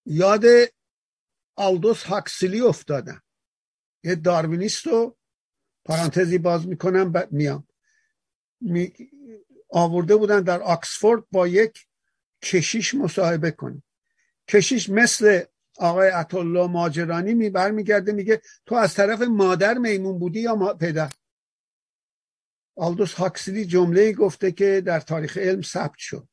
یاد 0.06 0.44
آلدوس 1.56 2.02
هاکسلی 2.02 2.60
افتادم. 2.60 3.22
یه 4.04 4.14
داروینیست 4.14 4.86
رو 4.86 5.16
پرانتزی 5.84 6.38
باز 6.38 6.68
می‌کنم 6.68 7.12
میام. 7.30 7.68
می... 8.60 8.92
آورده 9.70 10.16
بودن 10.16 10.40
در 10.42 10.62
آکسفورد 10.62 11.24
با 11.30 11.48
یک 11.48 11.86
کشیش 12.42 12.94
مصاحبه 12.94 13.50
کنه 13.50 13.82
کشیش 14.48 14.90
مثل 14.90 15.44
آقای 15.78 16.08
عطالله 16.08 16.66
ماجرانی 16.66 17.34
می 17.34 17.50
برمیگرده 17.50 18.12
میگه 18.12 18.42
تو 18.66 18.74
از 18.74 18.94
طرف 18.94 19.22
مادر 19.22 19.78
میمون 19.78 20.18
بودی 20.18 20.40
یا 20.40 20.56
پدر؟ 20.56 21.10
آلدوس 22.76 23.14
هاکسلی 23.14 23.64
جمله 23.64 24.12
گفته 24.12 24.52
که 24.52 24.82
در 24.86 25.00
تاریخ 25.00 25.36
علم 25.36 25.62
ثبت 25.62 25.98
شد. 25.98 26.28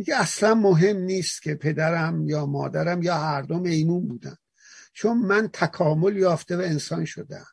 میگه 0.00 0.16
اصلا 0.16 0.54
مهم 0.54 0.96
نیست 0.96 1.42
که 1.42 1.54
پدرم 1.54 2.28
یا 2.28 2.46
مادرم 2.46 3.02
یا 3.02 3.14
هر 3.14 3.42
دو 3.42 3.58
میمون 3.58 4.08
بودن 4.08 4.36
چون 4.92 5.18
من 5.18 5.48
تکامل 5.52 6.16
یافته 6.16 6.56
و 6.56 6.60
انسان 6.60 7.04
شدم 7.04 7.46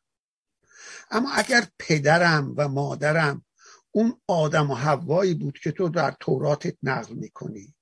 اما 1.11 1.29
اگر 1.33 1.67
پدرم 1.79 2.53
و 2.57 2.67
مادرم 2.67 3.45
اون 3.91 4.21
آدم 4.27 4.71
و 4.71 4.73
هوایی 4.73 5.33
بود 5.33 5.59
که 5.59 5.71
تو 5.71 5.89
در 5.89 6.15
توراتت 6.19 6.77
نقل 6.83 7.13
می‌کنی 7.13 7.75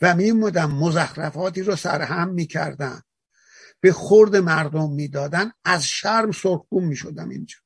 و 0.00 0.14
میمودم 0.14 0.70
مزخرفاتی 0.70 1.62
رو 1.62 1.76
سرهم 1.76 2.28
می‌کردن 2.28 3.02
به 3.80 3.92
خورد 3.92 4.36
مردم 4.36 4.92
می‌دادن 4.92 5.52
از 5.64 5.86
شرم 5.86 6.32
سرخون 6.32 6.84
می‌شدم 6.84 7.28
اینجا. 7.28 7.56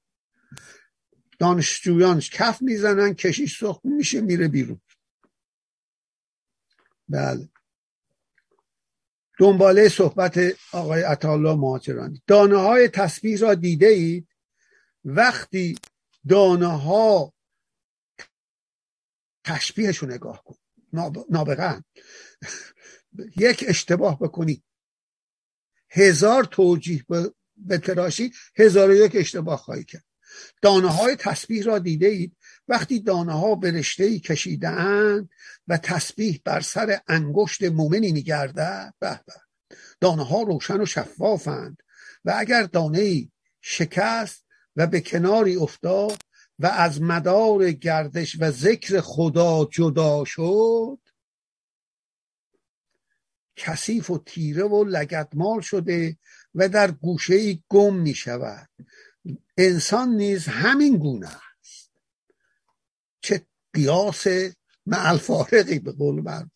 دانشجویان 1.38 2.20
کف 2.20 2.62
می‌زنن 2.62 3.14
کشیش 3.14 3.60
سرخون 3.60 3.92
میشه 3.92 4.20
میره 4.20 4.48
بیرون. 4.48 4.80
بله. 7.08 7.48
دنباله 9.38 9.88
صحبت 9.88 10.40
آقای 10.72 11.02
عطالا 11.02 11.56
مهاجرانی. 11.56 12.22
دانه 12.26 12.56
های 12.56 12.88
تسبیح 12.88 13.38
را 13.38 13.54
دیده 13.54 13.86
اید. 13.86 14.28
وقتی 15.04 15.78
دانه 16.28 16.80
ها 16.80 17.32
تشبیهش 19.44 19.98
رو 19.98 20.08
نگاه 20.08 20.44
کن. 20.44 20.54
نابغه 21.30 21.84
یک 23.36 23.64
اشتباه 23.68 24.18
بکنی. 24.18 24.62
هزار 25.90 26.44
توجیه 26.44 27.04
به 27.56 27.78
تراشی 27.78 28.32
هزار 28.56 28.94
یک 28.94 29.12
اشتباه 29.14 29.58
خواهی 29.58 29.84
کرد. 29.84 30.04
دانه 30.62 30.88
های 30.88 31.16
تسبیح 31.16 31.64
را 31.64 31.78
دیده 31.78 32.06
اید 32.06 32.36
وقتی 32.68 33.00
دانه 33.00 33.32
ها 33.32 33.54
به 33.54 33.70
رشته 33.70 34.04
ای 34.04 34.22
و 35.68 35.76
تسبیح 35.76 36.40
بر 36.44 36.60
سر 36.60 37.00
انگشت 37.08 37.62
مومنی 37.62 38.12
میگرده 38.12 38.94
به 38.98 39.20
به. 39.26 39.34
دانه 40.00 40.24
ها 40.24 40.42
روشن 40.42 40.80
و 40.80 40.86
شفافند 40.86 41.82
و 42.24 42.34
اگر 42.36 42.62
دانه 42.62 43.28
شکست 43.60 44.44
و 44.76 44.86
به 44.86 45.00
کناری 45.00 45.56
افتاد 45.56 46.18
و 46.60 46.66
از 46.66 47.02
مدار 47.02 47.70
گردش 47.70 48.36
و 48.40 48.50
ذکر 48.50 49.00
خدا 49.00 49.64
جدا 49.64 50.24
شد. 50.24 50.98
کثیف 53.56 54.10
و 54.10 54.18
تیره 54.18 54.64
و 54.64 54.84
لگدمال 54.84 55.60
شده 55.60 56.18
و 56.54 56.68
در 56.68 56.90
گوشه 56.90 57.34
ای 57.34 57.62
گم 57.68 57.94
می 57.94 58.14
شود. 58.14 58.68
انسان 59.56 60.08
نیز 60.08 60.46
همین 60.46 60.96
گونه 60.96 61.28
است. 61.28 61.90
چه 63.20 63.46
قیاس 63.72 64.26
معلفارقی 64.86 65.78
به 65.78 65.92
قول 65.92 66.20
من. 66.20 66.50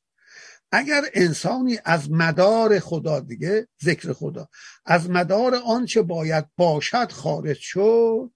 اگر 0.72 1.02
انسانی 1.14 1.78
از 1.84 2.11
مدار 2.11 2.78
خدا 2.78 3.20
دیگه 3.20 3.68
ذکر 3.84 4.12
خدا 4.12 4.48
از 4.84 5.11
مدار 5.11 5.55
آنچه 5.55 6.02
باید 6.02 6.46
باشد 6.57 7.12
خارج 7.12 7.59
شد 7.59 8.34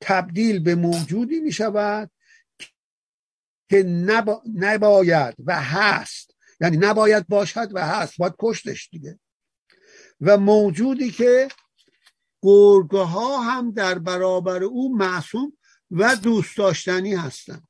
تبدیل 0.00 0.62
به 0.62 0.74
موجودی 0.74 1.40
می 1.40 1.52
شود 1.52 2.10
که 3.70 3.82
نباید 4.54 5.34
و 5.44 5.62
هست. 5.62 6.34
یعنی 6.60 6.76
نباید 6.76 7.28
باشد 7.28 7.68
و 7.74 7.86
هست. 7.86 8.18
باید 8.18 8.34
کشتش 8.38 8.88
دیگه. 8.88 9.18
و 10.20 10.36
موجودی 10.36 11.10
که 11.10 11.48
گرگه 12.42 12.98
ها 12.98 13.40
هم 13.40 13.70
در 13.70 13.98
برابر 13.98 14.62
او 14.62 14.96
معصوم 14.96 15.58
و 15.90 16.16
دوست 16.16 16.56
داشتنی 16.56 17.14
هستند. 17.14 17.68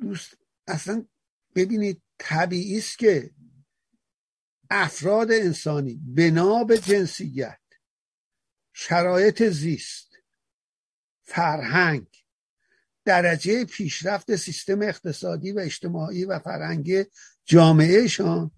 دوست 0.00 0.36
اصلا 0.66 1.06
ببینید 1.54 2.02
طبیعی 2.18 2.78
است 2.78 2.98
که 2.98 3.30
افراد 4.70 5.32
انسانی 5.32 6.00
بنا 6.04 6.64
به 6.64 6.78
جنسیت 6.78 7.60
شرایط 8.72 9.42
زیست 9.42 10.10
فرهنگ 11.22 12.06
درجه 13.04 13.64
پیشرفت 13.64 14.36
سیستم 14.36 14.82
اقتصادی 14.82 15.52
و 15.52 15.58
اجتماعی 15.58 16.24
و 16.24 16.38
فرهنگی 16.38 17.04
جامعهشان 17.44 18.50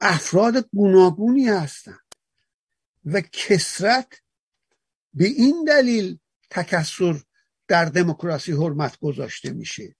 افراد 0.00 0.68
گوناگونی 0.72 1.48
هستند 1.48 2.14
و 3.04 3.20
کسرت 3.20 4.20
به 5.14 5.24
این 5.24 5.64
دلیل 5.64 6.18
تکسر 6.50 7.22
در 7.68 7.84
دموکراسی 7.84 8.52
حرمت 8.52 8.98
گذاشته 8.98 9.52
میشه. 9.52 9.96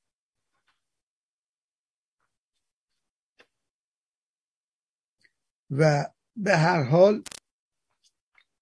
و 5.71 6.07
به 6.37 6.57
هر 6.57 6.83
حال 6.83 7.23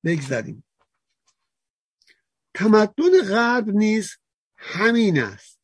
بگذاریم. 0.04 0.64
تمدن 2.54 3.22
غرب 3.28 3.68
نیز 3.68 4.16
همین 4.56 5.18
است. 5.22 5.58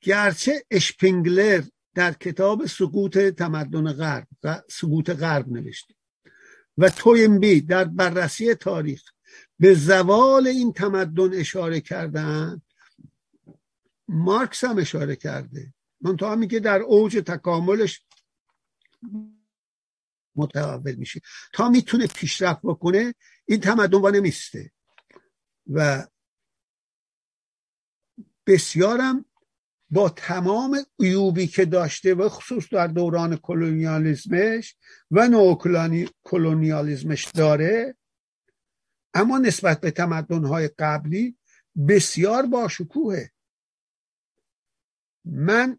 گرچه 0.00 0.64
اشپینگلر 0.70 1.62
در 1.94 2.12
کتاب 2.12 2.66
سقوط 2.66 3.18
تمدن 3.18 3.92
غرب 3.92 4.26
و 4.42 4.62
سقوط 4.70 5.10
غرب 5.10 5.48
نوشته 5.48 5.94
و 6.78 6.88
توینبی 6.88 7.60
در 7.60 7.84
بررسی 7.84 8.54
تاریخ 8.54 9.02
به 9.58 9.74
زوال 9.74 10.46
این 10.46 10.72
تمدن 10.72 11.34
اشاره 11.34 11.80
کردن 11.80 12.62
مارکس 14.08 14.64
هم 14.64 14.78
اشاره 14.78 15.16
کرده. 15.16 15.74
منتها 16.00 16.36
میگه 16.36 16.58
در 16.58 16.80
اوج 16.80 17.16
تکاملش 17.26 18.02
متحول 20.36 20.94
میشه. 20.94 21.20
تا 21.52 21.68
می‌تونه 21.68 22.06
پیشرفت 22.06 22.60
بکنه 22.62 23.14
این 23.44 23.60
تمدن 23.60 24.00
با 24.00 24.10
نمیسته 24.10 24.72
و 25.72 26.06
بسیارم 28.46 29.24
با 29.90 30.08
تمام 30.08 30.86
عیوبی 31.00 31.46
که 31.46 31.64
داشته 31.64 32.14
و 32.14 32.28
خصوص 32.28 32.68
در 32.68 32.86
دوران 32.86 33.36
کلونیالیزمش 33.36 34.76
و 35.10 35.28
نو 35.28 35.58
کلونیالیزمش 36.24 37.24
داره 37.34 37.96
اما 39.14 39.38
نسبت 39.38 39.80
به 39.80 39.90
تمدنهای 39.90 40.70
قبلی 40.78 41.38
بسیار 41.88 42.46
باشکوهه. 42.46 43.32
من 45.24 45.78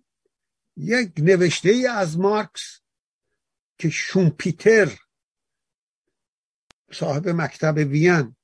یک 0.77 1.13
نوشته 1.17 1.69
ای 1.69 1.87
از 1.87 2.19
مارکس 2.19 2.82
که 3.77 3.89
شومپیتر 3.89 4.99
صاحب 6.91 7.29
مکتب 7.29 7.75
وین 7.77 8.35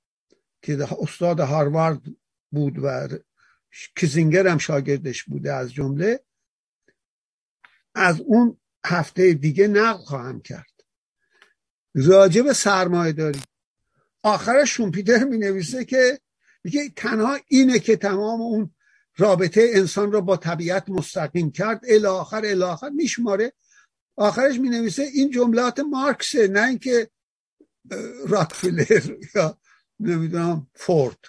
که 0.61 0.87
استاد 1.01 1.39
هاروارد 1.39 2.01
بود 2.51 2.79
و 2.83 3.07
کزینگر 3.95 4.47
هم 4.47 4.57
شاگردش 4.57 5.23
بوده 5.23 5.53
از 5.53 5.73
جمله 5.73 6.19
از 7.95 8.21
اون 8.21 8.57
هفته 8.85 9.33
دیگه 9.33 9.67
نقل 9.67 10.03
خواهم 10.03 10.41
کرد. 10.41 10.65
راجب 11.95 12.51
سرمایه 12.51 13.13
داری. 13.13 13.39
آخرش 14.23 14.69
شومپیتر 14.69 15.23
می 15.23 15.37
نویسه 15.37 15.85
که 15.85 16.19
میگه 16.63 16.89
تنها 16.95 17.37
اینه 17.47 17.79
که 17.79 17.95
تمام 17.95 18.41
اون 18.41 18.75
رابطه 19.17 19.69
انسان 19.73 20.11
را 20.11 20.21
با 20.21 20.37
طبیعت 20.37 20.89
مستقیم 20.89 21.51
کرد. 21.51 21.81
الاخر 21.87 22.41
الاخر 22.45 22.89
میشماره. 22.89 23.53
آخرش 24.19 24.59
می 24.59 24.69
نویسه 24.69 25.03
این 25.03 25.31
جملات 25.31 25.79
مارکسه 25.79 26.47
نه 26.47 26.67
اینکه 26.67 27.09
راکفلر 28.27 29.17
یا 29.35 29.59
نمی‌دونم 29.99 30.67
فورد. 30.73 31.19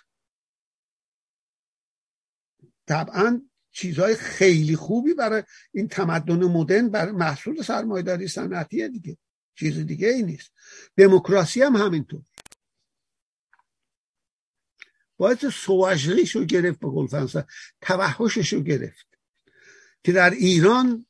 طبعا 2.86 3.42
چیزهای 3.72 4.14
خیلی 4.14 4.76
خوبی 4.76 5.14
برای 5.14 5.42
این 5.72 5.88
تمدن 5.88 6.44
مدرن 6.44 6.88
برای 6.88 7.12
محصول 7.12 7.62
سرمایداری 7.62 8.28
صنعتی 8.28 8.88
دیگه. 8.88 9.18
چیز 9.54 9.78
دیگه 9.78 10.08
ای 10.08 10.22
نیست. 10.22 10.52
دموکراسی 10.96 11.62
هم 11.62 11.76
همینطور. 11.76 12.22
باید 15.16 15.48
سواجریش 15.48 16.36
رو 16.36 16.44
گرفت 16.44 16.80
به 16.80 16.88
قول 16.88 17.28
توحشش 17.80 18.52
رو 18.52 18.60
گرفت. 18.60 19.06
که 20.04 20.12
در 20.12 20.30
ایران 20.30 21.06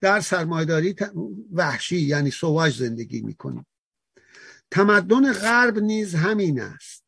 در 0.00 0.20
سرمایداری 0.20 0.96
وحشی 1.52 2.00
یعنی 2.00 2.30
سواج 2.30 2.76
زندگی 2.76 3.20
می‌کنیم 3.20 3.66
تمدن 4.70 5.32
غرب 5.32 5.78
نیز 5.78 6.14
همین 6.14 6.60
است. 6.60 7.04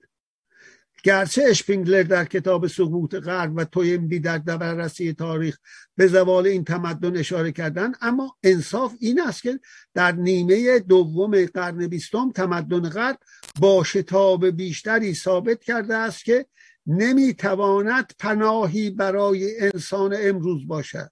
گرچه 1.05 1.43
اشپینگلر 1.47 2.03
در 2.03 2.25
کتاب 2.25 2.67
سقوط 2.67 3.15
غرب 3.15 3.53
و 3.57 3.65
تویمبی 3.65 4.21
در 4.21 4.39
بررسی 4.39 5.13
تاریخ 5.13 5.59
به 5.97 6.07
زوال 6.07 6.47
این 6.47 6.65
تمدن 6.65 7.17
اشاره 7.17 7.53
کردن 7.53 7.93
اما 8.01 8.37
انصاف 8.43 8.95
این 9.01 9.21
است 9.21 9.43
که 9.43 9.61
در 9.95 10.13
نیمه 10.13 10.79
دوم 10.79 11.47
قرن 11.47 11.87
بیستم 11.87 12.33
تمدن 12.33 12.89
غرب 12.89 13.19
با 13.61 13.85
شتاب 13.85 14.47
بیشتری 14.47 15.15
ثابت 15.15 15.65
کرده 15.65 15.97
است 15.97 16.25
که 16.25 16.47
نمی‌تواند 16.87 18.13
پناهی 18.19 18.91
برای 18.91 19.61
انسان 19.61 20.17
امروز 20.19 20.67
باشد. 20.67 21.11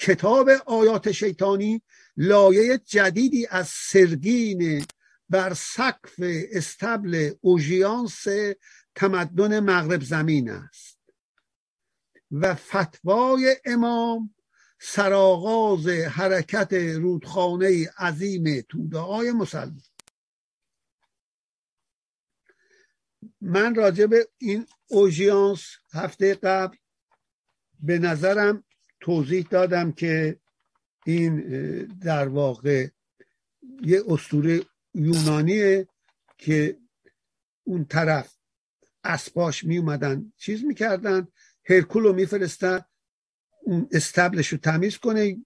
کتاب 0.00 0.48
آیات 0.66 1.12
شیطانی 1.12 1.82
لایه 2.16 2.78
جدیدی 2.78 3.46
از 3.46 3.68
سرگین 3.68 4.84
بر 5.28 5.54
سقف 5.54 6.14
استبل 6.52 7.32
اوژیانس 7.40 8.26
تمدن 8.94 9.60
مغرب 9.60 10.02
زمین 10.02 10.50
است 10.50 10.98
و 12.30 12.54
فتوای 12.54 13.56
امام 13.64 14.34
سرآغاز 14.80 15.88
حرکت 15.88 16.72
رودخانه 16.72 17.90
عظیم 17.98 18.60
توده 18.68 18.98
های 18.98 19.32
مسلمان. 19.32 19.82
من 23.40 23.74
راجع 23.74 24.06
به 24.06 24.28
این 24.38 24.66
اوژیانس 24.86 25.62
هفته 25.92 26.34
قبل 26.34 26.76
به 27.80 27.98
نظرم 27.98 28.64
توضیح 29.00 29.46
دادم 29.50 29.92
که 29.92 30.40
این 31.06 31.40
در 31.84 32.28
واقع 32.28 32.88
یه 33.82 34.02
اسطوره 34.08 34.60
یونانیه 34.94 35.88
که 36.38 36.78
اون 37.64 37.84
طرف 37.84 38.36
اسباش 39.04 39.64
می 39.64 39.78
اومدن 39.78 40.32
چیز 40.36 40.64
می‌کردن 40.64 41.28
هرکول 41.64 42.02
رو 42.02 42.12
میفرستن 42.12 42.80
اون 43.62 43.88
استبلش 43.92 44.48
رو 44.48 44.58
تمیز 44.58 44.98
کنه 44.98 45.44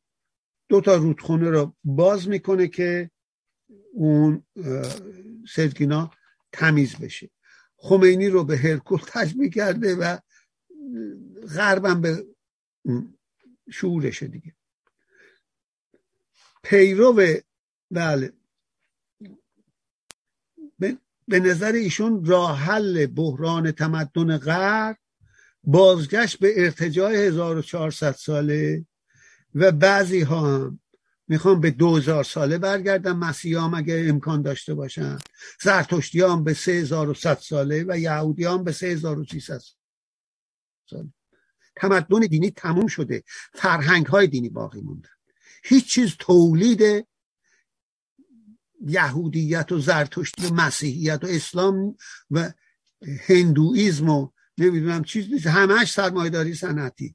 دو 0.68 0.80
تا 0.80 0.96
رودخونه 0.96 1.50
رو 1.50 1.76
باز 1.84 2.28
می‌کنه 2.28 2.68
که 2.68 3.10
اون 3.92 4.44
سرگینا 5.48 6.10
تمیز 6.52 6.96
بشه. 6.96 7.30
خمینی 7.76 8.28
رو 8.28 8.44
به 8.44 8.56
هرکول 8.56 9.00
تشبیه 9.06 9.50
کرده 9.50 9.94
و 9.94 10.18
غربم 11.56 12.00
به 12.00 12.26
شعورشه 13.70 14.26
دیگه. 14.26 14.54
پیرو 16.62 17.12
بله. 17.90 18.32
به 21.28 21.40
نظر 21.40 21.72
ایشون 21.72 22.24
راه 22.24 22.58
حل 22.58 23.06
بحران 23.06 23.72
تمدن 23.72 24.38
غرب 24.38 24.98
بازگشت 25.64 26.38
به 26.38 26.64
ارتجاع 26.64 27.12
1400 27.12 28.12
ساله 28.12 28.86
و 29.54 29.72
بعضی 29.72 30.20
ها 30.20 30.56
هم 30.56 30.80
می‌خوام 31.28 31.60
به 31.60 31.70
2000 31.70 32.24
ساله 32.24 32.58
برگردن 32.58 33.12
مسیحیان 33.12 33.74
اگه 33.74 34.06
امکان 34.08 34.42
داشته 34.42 34.74
باشن. 34.74 35.18
زرتشتیان 35.62 36.44
به 36.44 36.54
3100 36.54 37.38
ساله 37.38 37.84
و 37.88 37.98
یهودیان 37.98 38.64
به 38.64 38.72
3300 38.72 39.60
ساله. 40.90 41.12
تمدن 41.76 42.20
دینی 42.20 42.50
تموم 42.50 42.86
شده. 42.86 43.24
فرهنگ 43.54 44.06
های 44.06 44.26
دینی 44.26 44.48
باقی 44.48 44.80
موندن 44.80 45.10
هیچ 45.64 45.86
چیز 45.86 46.16
تولید 46.18 47.06
یهودیت 48.86 49.72
و 49.72 49.78
زرتشتی 49.78 50.46
و 50.46 50.54
مسیحیت 50.54 51.24
و 51.24 51.26
اسلام 51.26 51.96
و 52.30 52.52
هندویزم 53.28 54.08
و 54.08 54.30
نمی‌دونم 54.58 55.04
چیز 55.04 55.32
نیست. 55.32 55.46
همش 55.46 55.92
سرمایداری 55.92 56.54
صنعتی. 56.54 57.14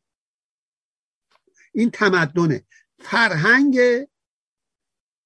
این 1.73 1.91
تمدنه. 1.91 2.65
فرهنگ 2.99 3.79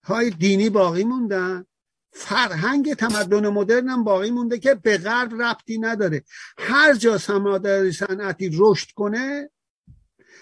های 0.03 0.29
دینی 0.29 0.69
باقی 0.69 1.03
موندن. 1.03 1.65
فرهنگ 2.13 2.93
تمدن 2.93 3.47
مدرن 3.47 3.89
هم 3.89 4.03
باقی 4.03 4.31
مونده 4.31 4.59
که 4.59 4.75
به 4.75 4.97
غرب 4.97 5.41
ربطی 5.41 5.77
نداره. 5.77 6.23
هر 6.57 6.93
جا 6.93 7.17
سرمایه‌داری 7.17 7.91
صنعتی 7.91 8.51
رشد 8.53 8.91
کنه 8.95 9.49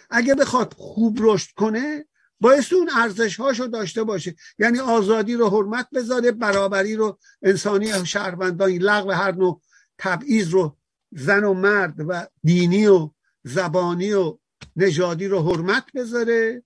اگه 0.09 0.35
بخواد 0.35 0.73
خوب 0.77 1.17
رشد 1.21 1.49
کنه 1.55 2.05
باعث 2.39 2.73
اون 2.73 2.89
ارزش 2.97 3.39
هاشو 3.39 3.67
داشته 3.67 4.03
باشه. 4.03 4.35
یعنی 4.59 4.79
آزادی 4.79 5.35
رو 5.35 5.49
حرمت 5.49 5.87
بذاره 5.93 6.31
برابری 6.31 6.95
رو 6.95 7.19
انسانی 7.41 8.05
شهروندان 8.05 8.71
لغو 8.71 9.11
هر 9.11 9.31
نوع 9.31 9.61
تبعیض 9.97 10.49
رو 10.49 10.77
زن 11.11 11.43
و 11.43 11.53
مرد 11.53 11.95
و 12.07 12.27
دینی 12.43 12.87
و 12.87 13.11
زبانی 13.43 14.13
و 14.13 14.37
نژادی 14.75 15.27
رو 15.27 15.51
حرمت 15.51 15.83
بذاره 15.95 16.63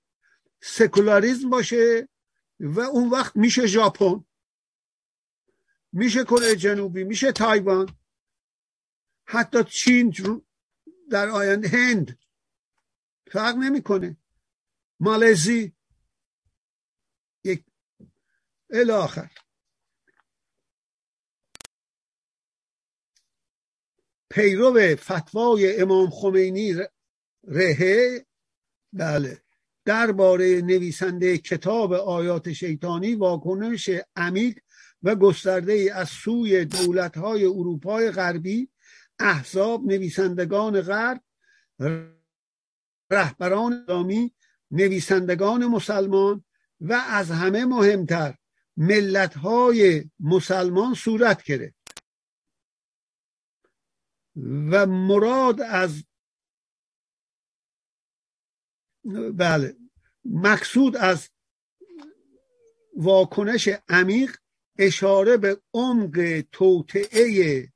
سکولاریزم 0.62 1.50
باشه 1.50 2.10
و 2.60 2.80
اون 2.80 3.10
وقت 3.10 3.36
میشه 3.36 3.66
ژاپن. 3.66 4.24
میشه 5.96 6.24
کره 6.24 6.56
جنوبی 6.56 7.04
میشه 7.04 7.32
تایوان. 7.32 7.98
حتی 9.28 9.64
چین 9.64 10.16
در 11.12 11.30
آینده 11.30 11.68
هند. 11.68 12.20
فرق 13.32 13.56
نمی‌کنه. 13.56 14.18
مالزی 15.00 15.74
یک 17.44 17.64
الاخر 18.70 19.32
پیرو 24.30 24.96
فتوای 24.96 25.82
امام 25.82 26.10
خمینی 26.10 26.76
رهه. 27.44 28.26
بله. 28.94 29.42
درباره 29.86 30.62
نویسنده 30.62 31.38
کتاب 31.38 31.94
آیات 31.94 32.54
شیطانی 32.54 33.16
واکنش 33.16 33.90
عمیق 34.16 34.60
و 35.04 35.16
گسترده 35.16 35.74
ای 35.74 35.90
از 35.90 36.10
سوی 36.10 36.66
دولت 36.66 37.18
های 37.18 37.46
اروپای 37.46 38.12
غربی 38.12 38.70
احزاب 39.20 39.86
نویسندگان 39.86 40.82
غرب 40.82 41.22
رهبران 43.12 43.74
اسلامی 43.74 44.36
نویسندگان 44.72 45.66
مسلمان 45.66 46.46
و 46.82 46.94
از 46.94 47.32
همه 47.32 47.66
مهمتر 47.66 48.36
ملت 48.78 49.38
های 49.38 50.10
مسلمان 50.20 50.94
صورت 50.94 51.44
گرفت. 51.44 51.76
و 54.72 54.86
مراد 54.86 55.62
از 55.62 56.04
بله 59.34 59.78
مقصود 60.26 60.98
از 60.98 61.30
واکنش 62.96 63.70
عمیق 63.90 64.38
اشاره 64.78 65.38
به 65.38 65.58
عمق 65.74 66.44
توطعه 66.52 67.68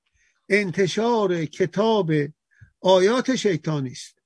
انتشار 0.49 1.45
کتاب 1.45 2.11
آیات 2.81 3.35
شیطانی 3.35 3.91
است 3.91 4.19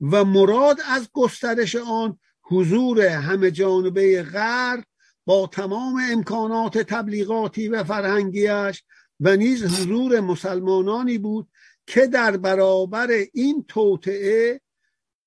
و 0.00 0.24
مراد 0.24 0.80
از 0.88 1.08
گسترش 1.12 1.76
آن 1.76 2.18
حضور 2.42 3.00
همه 3.00 3.50
جانبه 3.50 4.22
غرب 4.22 4.84
با 5.24 5.46
تمام 5.46 6.02
امکانات 6.10 6.78
تبلیغاتی 6.78 7.68
و 7.68 7.84
فرهنگیش 7.84 8.82
و 9.20 9.36
نیز 9.36 9.64
حضور 9.64 10.20
مسلمانانی 10.20 11.18
بود 11.18 11.48
که 11.86 12.06
در 12.06 12.36
برابر 12.36 13.08
این 13.32 13.64
توطعه 13.68 14.60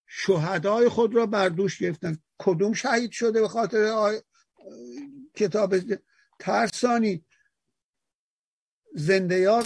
شهدای 0.08 0.90
خود 0.90 1.16
را 1.16 1.26
بر 1.26 1.50
دوش 1.50 1.80
گرفتن 1.82 2.18
کدوم 2.38 2.74
شهید 2.74 3.12
شده 3.12 3.42
به 3.42 3.48
خاطر 3.48 3.84
آی... 3.84 4.22
کتاب 5.36 5.76
ترسانی. 6.40 7.26
زنده 8.96 9.64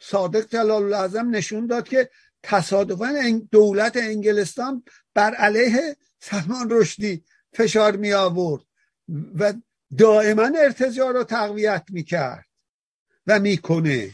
صادق 0.00 0.48
جلال 0.48 0.82
العظم 0.82 1.30
نشون 1.30 1.66
داد 1.66 1.88
که 1.88 2.10
تصادفا 2.42 3.40
دولت 3.50 3.96
انگلستان 3.96 4.84
بر 5.14 5.34
علیه 5.34 5.96
سلمان 6.20 6.68
رشدی 6.70 7.24
فشار 7.52 7.96
می 7.96 8.12
آورد 8.12 8.60
و 9.38 9.54
دائما 9.98 10.50
ارتجاع 10.58 11.12
رو 11.12 11.24
تقویت 11.24 11.84
می 11.88 12.04
کرد 12.04 12.46
و 13.26 13.40
می‌کنه. 13.40 14.10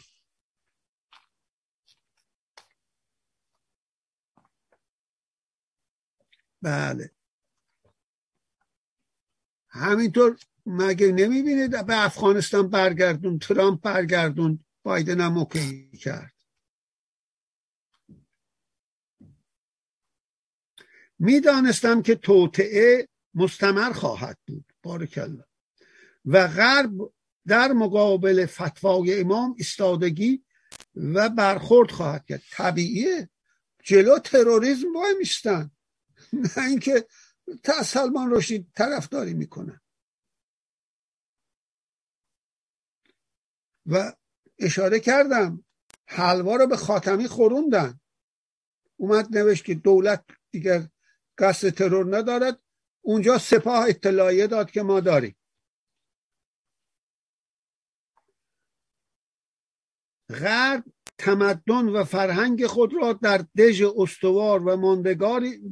بله. 6.63 7.11
همینطور 9.69 10.39
مگه 10.71 11.13
نمی‌بینید 11.13 11.87
به 11.87 12.05
افغانستان 12.05 12.69
برگردون 12.69 13.39
ترامپ 13.39 13.81
برگردون؟ 13.81 14.65
بایدن 14.83 15.21
هم 15.21 15.39
اوکی 15.39 15.91
کرد. 15.91 16.35
می‌دانستم 21.19 22.03
که 22.03 22.15
توطعه 22.15 23.09
مستمر 23.35 23.93
خواهد 23.93 24.39
بود. 24.47 24.73
بارکالله 24.83 25.45
و 26.25 26.49
غرب 26.49 26.91
در 27.47 27.73
مقابل 27.73 28.47
فتوای 28.47 29.21
امام 29.21 29.57
استادگی 29.59 30.45
و 30.97 31.29
برخورد 31.29 31.91
خواهد 31.91 32.27
کرد. 32.27 32.43
طبیعیه. 32.51 33.31
جلو 33.85 34.19
تروریسم 34.19 34.93
وای 34.95 35.15
میستن. 35.19 35.71
نه 36.33 36.65
اینکه 36.69 37.07
سلمان 37.85 38.31
رشدی 38.31 38.67
طرفداری 38.75 39.35
می‌کنن. 39.35 39.81
و 43.89 44.13
اشاره 44.59 45.01
کردم 45.01 45.65
حلوا 46.07 46.57
رو 46.57 46.67
به 46.67 46.77
خاتمی 46.77 47.29
خوروندن 47.29 48.01
اومد 48.97 49.37
نوشت 49.37 49.65
که 49.65 49.75
دولت 49.75 50.25
دیگر 50.51 50.89
قصد 51.39 51.69
ترور 51.69 52.17
ندارد. 52.17 52.61
اونجا 53.01 53.39
سپاه 53.39 53.89
اطلاعیه 53.89 54.47
داد 54.47 54.71
که 54.71 54.83
ما 54.83 55.01
داریم. 55.01 55.37
غرب 60.31 60.85
تمدن 61.19 61.89
و 61.89 62.05
فرهنگ 62.05 62.67
خود 62.67 62.95
را 62.95 63.13
در 63.13 63.45
دژ 63.57 63.83
استوار 63.97 64.63
و 64.69 64.77
ماندگاری 64.77 65.63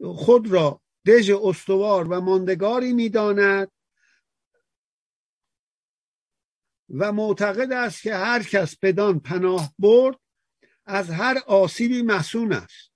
خود 0.00 0.52
را 0.52 0.80
دژ 1.06 1.30
استوار 1.30 2.08
و 2.08 2.20
ماندگاری 2.20 2.92
می‌داند. 2.92 3.70
و 6.90 7.12
معتقد 7.12 7.72
است 7.72 8.02
که 8.02 8.14
هر 8.14 8.42
کس 8.42 8.76
بدان 8.76 9.20
پناه 9.20 9.72
برد 9.78 10.16
از 10.86 11.10
هر 11.10 11.38
آسیبی 11.46 12.02
مسون 12.02 12.52
است. 12.52 12.92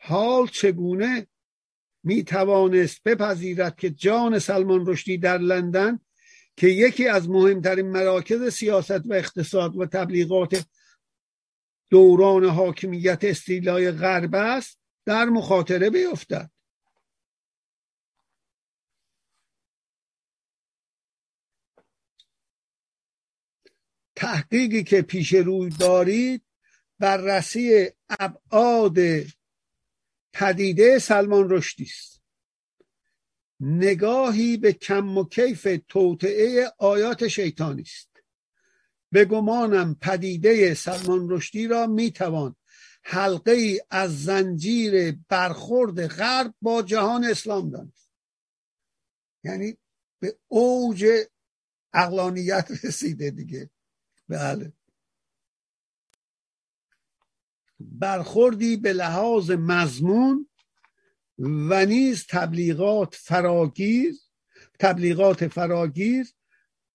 حال 0.00 0.46
چگونه 0.46 1.26
می 2.04 2.24
توانست 2.24 3.02
بپذیرد 3.04 3.76
که 3.76 3.90
جان 3.90 4.38
سلمان 4.38 4.86
رشدی 4.86 5.18
در 5.18 5.38
لندن 5.38 6.00
که 6.56 6.66
یکی 6.66 7.08
از 7.08 7.28
مهمترین 7.28 7.90
مراکز 7.90 8.54
سیاست 8.54 9.06
و 9.06 9.12
اقتصاد 9.12 9.76
و 9.76 9.86
تبلیغات 9.86 10.66
دوران 11.90 12.44
حاکمیت 12.44 13.18
استیلای 13.24 13.90
غرب 13.90 14.34
است 14.34 14.78
در 15.06 15.24
مخاطره 15.24 15.90
بیفتد. 15.90 16.50
تحقیقی 24.24 24.84
که 24.84 25.02
پیش 25.02 25.34
روی 25.34 25.70
دارید 25.70 26.42
بررسی 26.98 27.88
ابعاد 28.20 28.98
پدیده 30.32 30.98
سلمان 30.98 31.50
رشدی 31.50 31.84
است. 31.84 32.22
نگاهی 33.60 34.56
به 34.56 34.72
کم 34.72 35.18
و 35.18 35.28
کیف 35.28 35.68
توطعه 35.88 36.72
آیات 36.78 37.28
شیطانی 37.28 37.82
است. 37.82 38.10
به 39.12 39.24
گمانم 39.24 39.94
پدیده 40.00 40.74
سلمان 40.74 41.30
رشدی 41.30 41.66
را 41.66 41.86
می‌توان 41.86 42.56
حلقه 43.02 43.52
ای 43.52 43.80
از 43.90 44.24
زنجیر 44.24 45.18
برخورد 45.28 46.06
غرب 46.06 46.54
با 46.62 46.82
جهان 46.82 47.24
اسلام 47.24 47.70
دانست. 47.70 48.10
یعنی 49.44 49.76
به 50.20 50.38
اوج 50.48 51.06
اقلانیت 51.92 52.68
رسیده 52.84 53.30
دیگه. 53.30 53.70
بله. 54.28 54.72
برخوردی 57.80 58.76
به 58.76 58.92
لحاظ 58.92 59.50
مضمون 59.50 60.48
و 61.38 61.86
نیز 61.86 62.26
تبلیغات 62.28 63.14
فراگیر 63.14 64.14
تبلیغات 64.78 65.48
فراگیر 65.48 66.26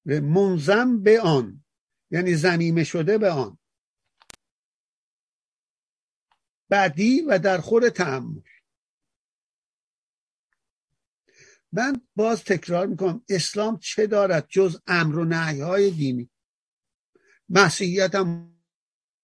منظم 0.06 1.04
به 1.04 1.22
آن 1.22 1.64
یعنی 2.12 2.36
زمیمه 2.36 2.84
شده 2.84 3.18
به 3.18 3.32
آن. 3.32 3.58
بعدی 6.70 7.22
و 7.22 7.40
در 7.40 7.58
خور 7.58 7.90
تعمل 7.90 8.42
من 11.72 12.02
باز 12.16 12.44
تکرار 12.44 12.88
می‌کنم 12.88 13.24
اسلام 13.30 13.80
چه 13.80 14.08
دارد 14.08 14.48
جز 14.50 14.82
امر 14.88 15.18
و 15.18 15.26
نهی 15.26 15.62
های 15.62 15.92
دینی؟ 15.92 16.30
مسیحیت 17.50 18.16
هم 18.16 18.56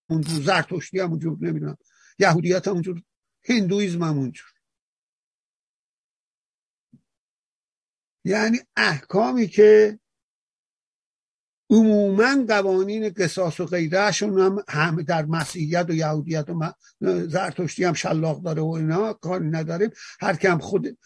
اونجور 0.09 0.41
زرتشتی 0.41 0.99
هم 0.99 1.09
اونجور 1.09 1.37
نمی‌دونم. 1.41 1.77
یهودیت 2.19 2.67
هم 2.67 2.73
اونجور 2.73 3.01
هندویزم 3.49 4.03
هم 4.03 4.17
اونجور. 4.17 4.47
یعنی 8.25 8.59
احکامی 8.75 9.47
که 9.47 9.99
عموما 11.69 12.45
قوانین 12.47 13.09
قصاص 13.09 13.59
و 13.59 13.65
غیرهشون 13.65 14.39
هم 14.39 14.63
همه 14.67 15.03
در 15.03 15.25
مسیحیت 15.25 15.85
و 15.89 15.93
یهودیت 15.93 16.49
و 16.49 16.73
زرتشتی 17.27 17.83
هم 17.83 17.93
شلاق 17.93 18.41
داره 18.43 18.61
و 18.61 18.69
اینا 18.69 19.13
کاری 19.13 19.49
نداریم. 19.49 19.89
هر 20.19 20.35
کم 20.35 20.57
خود 20.57 20.97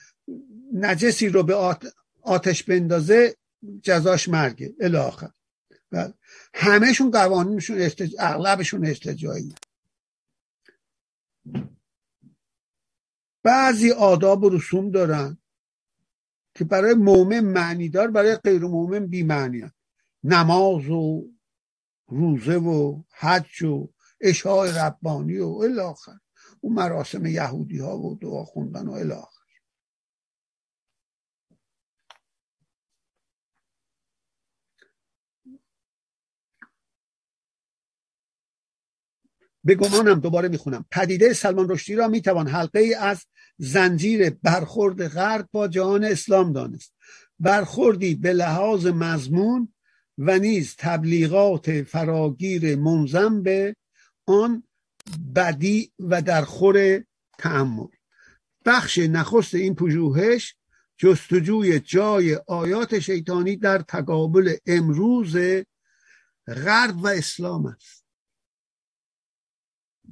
نجسی 0.74 1.30
رو 1.30 1.44
به 1.44 1.80
آتش 2.22 2.64
بندازه 2.64 3.36
جزاش 3.84 4.30
مرگه. 4.30 4.76
الاخر 4.80 5.30
بله. 5.92 6.14
همهشون 6.54 7.12
قوانینشون 7.12 7.82
استج... 7.82 8.16
اغلبشون 8.20 8.86
استجایی. 8.86 9.56
بعضی 13.44 13.92
آداب 13.92 14.44
و 14.44 14.50
رسوم 14.50 14.92
دارن 14.92 15.38
که 16.56 16.64
برای 16.64 16.94
مؤمن 16.94 17.40
معنی 17.40 17.90
دار 17.90 18.12
برای 18.12 18.36
غیر 18.36 18.62
مؤمن 18.62 19.08
بی 19.08 19.24
معنی 19.24 19.72
نماز 20.24 20.90
و 20.90 21.26
روزه 22.08 22.58
و 22.58 23.04
حج 23.12 23.64
و 23.64 23.90
اشاع 24.22 24.86
ربانی 24.86 25.38
و 25.38 25.48
الاخر 25.48 26.20
اون 26.62 26.74
مراسم 26.74 27.26
یهودی 27.26 27.80
ها 27.80 27.98
و 27.98 28.18
دعا 28.22 28.44
خوندن 28.44 28.88
و 28.88 28.92
الاخر 28.92 29.39
به 39.64 39.76
گمانم 39.76 40.20
دوباره 40.20 40.50
می‌خونم. 40.50 40.86
پدیده 40.92 41.34
سلمان 41.34 41.70
رشدی 41.70 41.96
را 41.96 42.08
می‌توان 42.08 42.48
حلقه 42.48 42.80
ای 42.80 42.94
از 42.94 43.26
زنجیر 43.58 44.30
برخورد 44.30 45.08
غرب 45.08 45.50
با 45.52 45.68
جهان 45.68 46.04
اسلام 46.04 46.54
دانست. 46.54 46.94
برخوردی 47.40 48.16
به 48.16 48.34
لحاظ 48.34 48.86
مضمون 48.86 49.74
و 50.18 50.40
نیز 50.40 50.76
تبلیغات 50.78 51.82
فراگیر 51.82 52.76
منظم 52.76 53.44
به 53.44 53.76
آن 54.26 54.64
بدی 55.36 55.92
و 56.00 56.22
در 56.22 56.42
خور 56.42 57.04
تعمل 57.38 57.88
بخش 58.66 58.98
نخست 58.98 59.56
این 59.56 59.76
پژوهش 59.76 60.56
جستجوی 60.98 61.80
جای 61.80 62.36
آیات 62.48 63.00
شیطانی 63.00 63.56
در 63.56 63.80
تقابل 63.80 64.56
امروز 64.66 65.38
غرب 66.48 66.98
و 66.98 67.08
اسلام 67.08 67.66
است. 67.66 67.99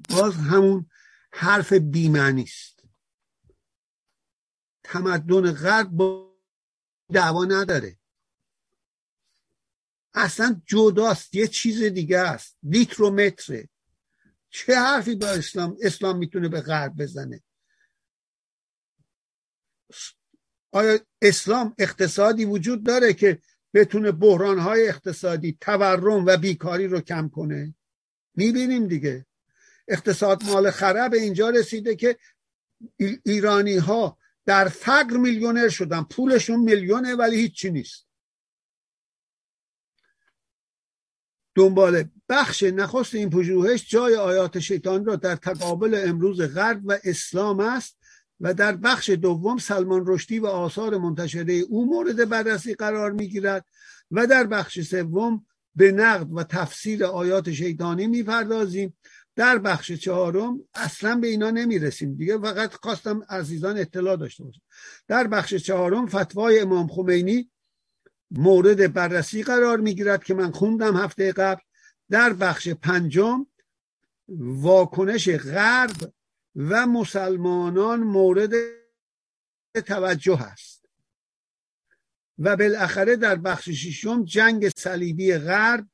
باز 0.09 0.35
همون 0.35 0.89
حرف 1.31 1.73
بیمعنی 1.73 2.43
است. 2.43 2.83
تمدن 4.83 5.51
غرب 5.51 5.89
با 5.89 6.37
دعوا 7.13 7.45
نداره. 7.45 7.97
اصلا 10.13 10.61
جداست 10.65 11.35
یه 11.35 11.47
چیز 11.47 11.83
دیگه 11.83 12.19
است. 12.19 12.57
لیترومتره. 12.63 13.69
چه 14.49 14.75
حرفی 14.75 15.15
با 15.15 15.27
اسلام 15.27 15.77
اسلام 15.81 16.17
می‌تونه 16.17 16.49
به 16.49 16.61
غرب 16.61 17.01
بزنه؟ 17.01 17.43
آیا 20.71 20.99
اسلام 21.21 21.75
اقتصادی 21.77 22.45
وجود 22.45 22.83
داره 22.83 23.13
که 23.13 23.41
بتونه 23.73 24.11
بحرانهای 24.11 24.87
اقتصادی 24.87 25.57
تورم 25.61 26.25
و 26.25 26.37
بیکاری 26.37 26.87
رو 26.87 27.01
کم 27.01 27.29
کنه؟ 27.29 27.75
می‌بینیم 28.35 28.87
دیگه. 28.87 29.26
اقتصاد 29.87 30.43
مال 30.45 30.71
خرب 30.71 31.13
اینجا 31.13 31.49
رسیده 31.49 31.95
که 31.95 32.17
ایرانی 33.23 33.77
ها 33.77 34.17
در 34.45 34.67
فقر 34.67 35.17
میلیونر 35.17 35.69
شدن. 35.69 36.03
پولشون 36.03 36.59
میلیونه 36.59 37.15
ولی 37.15 37.35
هیچی 37.35 37.71
نیست. 37.71 38.07
دنبال 41.55 42.03
بخش 42.29 42.63
نخست 42.63 43.15
این 43.15 43.29
پژوهش 43.29 43.89
جای 43.89 44.15
آیات 44.15 44.59
شیطان 44.59 45.05
را 45.05 45.15
در 45.15 45.35
تقابل 45.35 46.03
امروز 46.07 46.41
غرب 46.41 46.81
و 46.85 46.97
اسلام 47.03 47.59
است 47.59 47.97
و 48.39 48.53
در 48.53 48.75
بخش 48.75 49.09
دوم 49.09 49.57
سلمان 49.57 50.03
رشدی 50.05 50.39
و 50.39 50.45
آثار 50.45 50.97
منتشره 50.97 51.53
او 51.53 51.85
مورد 51.85 52.29
بررسی 52.29 52.73
قرار 52.73 53.11
می‌گیرد 53.11 53.65
و 54.11 54.27
در 54.27 54.43
بخش 54.43 54.79
سوم 54.81 55.45
به 55.75 55.91
نقد 55.91 56.27
و 56.33 56.43
تفسیر 56.43 57.05
آیات 57.05 57.51
شیطانی 57.51 58.07
می‌پردازیم 58.07 58.97
در 59.37 59.57
بخش 59.57 59.91
چهارم 59.91 60.59
اصلا 60.73 61.15
به 61.15 61.27
اینا 61.27 61.49
نمی‌رسیم 61.49 62.15
دیگه. 62.15 62.37
فقط 62.37 62.73
خواستم 62.73 63.23
عزیزان 63.29 63.77
اطلاع 63.77 64.15
داشته 64.15 64.43
باشم 64.43 64.61
در 65.07 65.27
بخش 65.27 65.53
چهارم 65.53 66.07
فتوای 66.07 66.59
امام 66.59 66.87
خمینی 66.87 67.51
مورد 68.31 68.93
بررسی 68.93 69.43
قرار 69.43 69.79
می‌گیرد 69.79 70.23
که 70.23 70.33
من 70.33 70.51
خوندم 70.51 70.97
هفته 70.97 71.31
قبل. 71.31 71.61
در 72.09 72.33
بخش 72.33 72.69
پنجم 72.69 73.47
واکنش 74.39 75.29
غرب 75.29 76.13
و 76.55 76.87
مسلمانان 76.87 77.99
مورد 77.99 78.53
توجه 79.85 80.41
است. 80.41 80.85
و 82.39 82.55
بالاخره 82.55 83.15
در 83.15 83.35
بخش 83.35 83.69
ششم 83.69 84.23
جنگ 84.23 84.69
صلیبی 84.69 85.37
غرب 85.37 85.87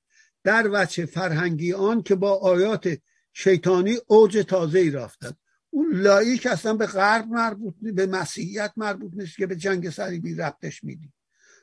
در 0.43 0.69
وجه 0.71 1.05
فرهنگی 1.05 1.73
آن 1.73 2.03
که 2.03 2.15
با 2.15 2.33
آیات 2.33 2.97
شیطانی 3.33 3.97
اوج 4.07 4.37
تازه 4.47 4.79
ای 4.79 4.89
رافتد 4.89 5.37
اون 5.69 6.01
لایی 6.01 6.37
که 6.37 6.49
اصلا 6.49 6.73
به 6.73 6.85
غرب 6.85 7.27
مربوط 7.27 7.73
به 7.81 8.05
مسیحیت 8.05 8.73
مربوط 8.77 9.11
نیست 9.13 9.37
که 9.37 9.47
به 9.47 9.55
جنگ 9.55 9.89
صلیبی 9.89 10.35
ربطش 10.35 10.83
میدی. 10.83 11.13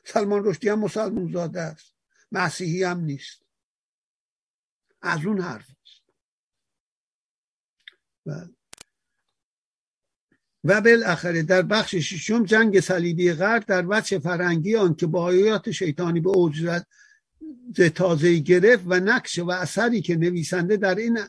سلمان 0.05 0.45
رشدی 0.45 0.69
هم 0.69 0.79
مسلمان 0.79 1.31
زاده 1.31 1.61
است. 1.61 1.93
مسیحی 2.31 2.83
هم 2.83 2.99
نیست. 2.99 3.41
از 5.01 5.25
اون 5.25 5.41
حرف 5.41 5.67
است. 5.83 6.01
بله. 8.25 8.49
و 10.63 10.81
بالاخره 10.81 11.43
در 11.43 11.61
بخش 11.61 11.95
ششم 11.95 12.43
جنگ 12.43 12.79
صلیبی 12.79 13.33
غرب 13.33 13.65
در 13.65 13.85
وجه 13.89 14.19
فرنگی 14.19 14.75
آن 14.75 14.95
که 14.95 15.07
با 15.07 15.23
آیات 15.23 15.71
شیطانی 15.71 16.19
به 16.19 16.29
اوج 16.29 16.81
تازه 17.95 18.37
گرفت 18.37 18.83
و 18.87 18.99
نقش 18.99 19.39
و 19.39 19.49
اثری 19.49 20.01
که 20.01 20.15
نویسنده 20.15 20.77
در 20.77 20.95
این 20.95 21.19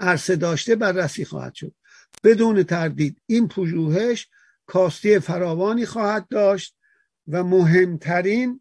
عرصه 0.00 0.36
داشته 0.36 0.76
بررسی 0.76 1.24
خواهد 1.24 1.54
شد. 1.54 1.74
بدون 2.24 2.62
تردید 2.62 3.22
این 3.26 3.48
پژوهش 3.48 4.28
کاستی 4.66 5.18
فراوانی 5.18 5.86
خواهد 5.86 6.28
داشت 6.28 6.76
و 7.28 7.44
مهمترین 7.44 8.60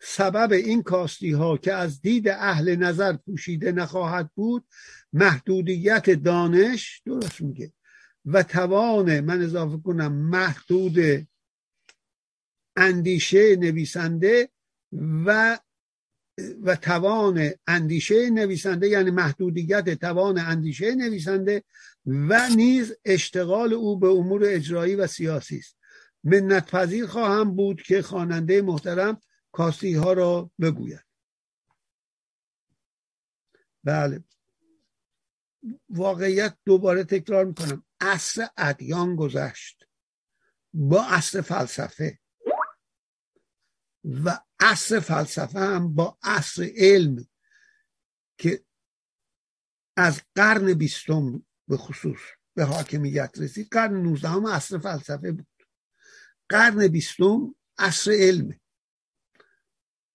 سبب 0.00 0.52
این 0.52 0.82
کاستی 0.82 1.32
ها 1.32 1.56
که 1.56 1.72
از 1.72 2.00
دید 2.00 2.28
اهل 2.28 2.76
نظر 2.76 3.12
پوشیده 3.12 3.72
نخواهد 3.72 4.30
بود 4.34 4.64
محدودیت 5.12 6.10
دانش 6.10 7.02
درست 7.06 7.40
میگه 7.40 7.72
و 8.24 8.42
توان 8.42 9.20
من 9.20 9.42
اضافه 9.42 9.78
کنم 9.84 10.12
محدود 10.12 11.26
اندیشه 12.76 13.56
نویسنده 13.56 14.48
و 15.26 15.58
و 16.62 16.76
توان 16.76 17.50
اندیشه 17.66 18.30
نویسنده 18.30 18.88
یعنی 18.88 19.10
محدودیت 19.10 20.00
توان 20.00 20.38
اندیشه 20.38 20.94
نویسنده 20.94 21.64
و 22.06 22.48
نیز 22.56 22.94
اشتغال 23.04 23.72
او 23.72 23.98
به 23.98 24.08
امور 24.08 24.42
اجرایی 24.44 24.94
و 24.94 25.06
سیاسی 25.06 25.58
است. 25.58 25.76
منت 26.24 26.70
پذیر 26.70 27.06
خواهم 27.06 27.56
بود 27.56 27.82
که 27.82 28.02
خواننده 28.02 28.62
محترم 28.62 29.20
کاستی 29.52 29.94
ها 29.94 30.12
را 30.12 30.50
بگوید. 30.60 31.04
بله. 33.84 34.24
واقعیت 35.88 36.56
دوباره 36.64 37.04
تکرار 37.04 37.44
می‌کنم. 37.44 37.84
اصر 38.00 38.48
ادیان 38.56 39.16
گذشت. 39.16 39.84
با 40.72 41.04
اصر 41.04 41.40
فلسفه. 41.40 42.18
و 44.04 44.40
اصر 44.60 45.00
فلسفه 45.00 45.58
هم 45.58 45.94
با 45.94 46.18
اصر 46.22 46.70
علم 46.76 47.26
که 48.38 48.64
از 49.96 50.22
قرن 50.34 50.74
بیستم 50.74 51.42
به 51.68 51.76
خصوص 51.76 52.18
به 52.54 52.64
حاکمیت 52.64 53.34
رسید 53.38 53.68
قرن 53.70 54.02
نوزدهم 54.02 54.46
اصر 54.46 54.78
فلسفه 54.78 55.32
بود. 55.32 55.46
قرن 56.48 56.88
بیستم 56.88 57.54
اصر 57.78 58.12
علمه 58.12 58.60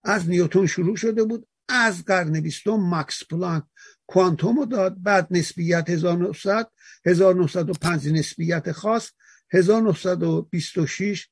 از 0.03 0.29
نیوتون 0.29 0.67
شروع 0.67 0.95
شده 0.95 1.23
بود 1.23 1.47
از 1.69 2.05
قرن 2.05 2.39
بیستم 2.39 2.75
ماکس 2.75 3.23
پلانک 3.29 3.63
کوانتوم 4.07 4.65
داد 4.65 5.03
بعد 5.03 5.27
نسبیت 5.31 5.89
1900 5.89 6.71
1905 7.05 8.07
نسبیت 8.07 8.71
خاص 8.71 9.11
1926 9.53 11.29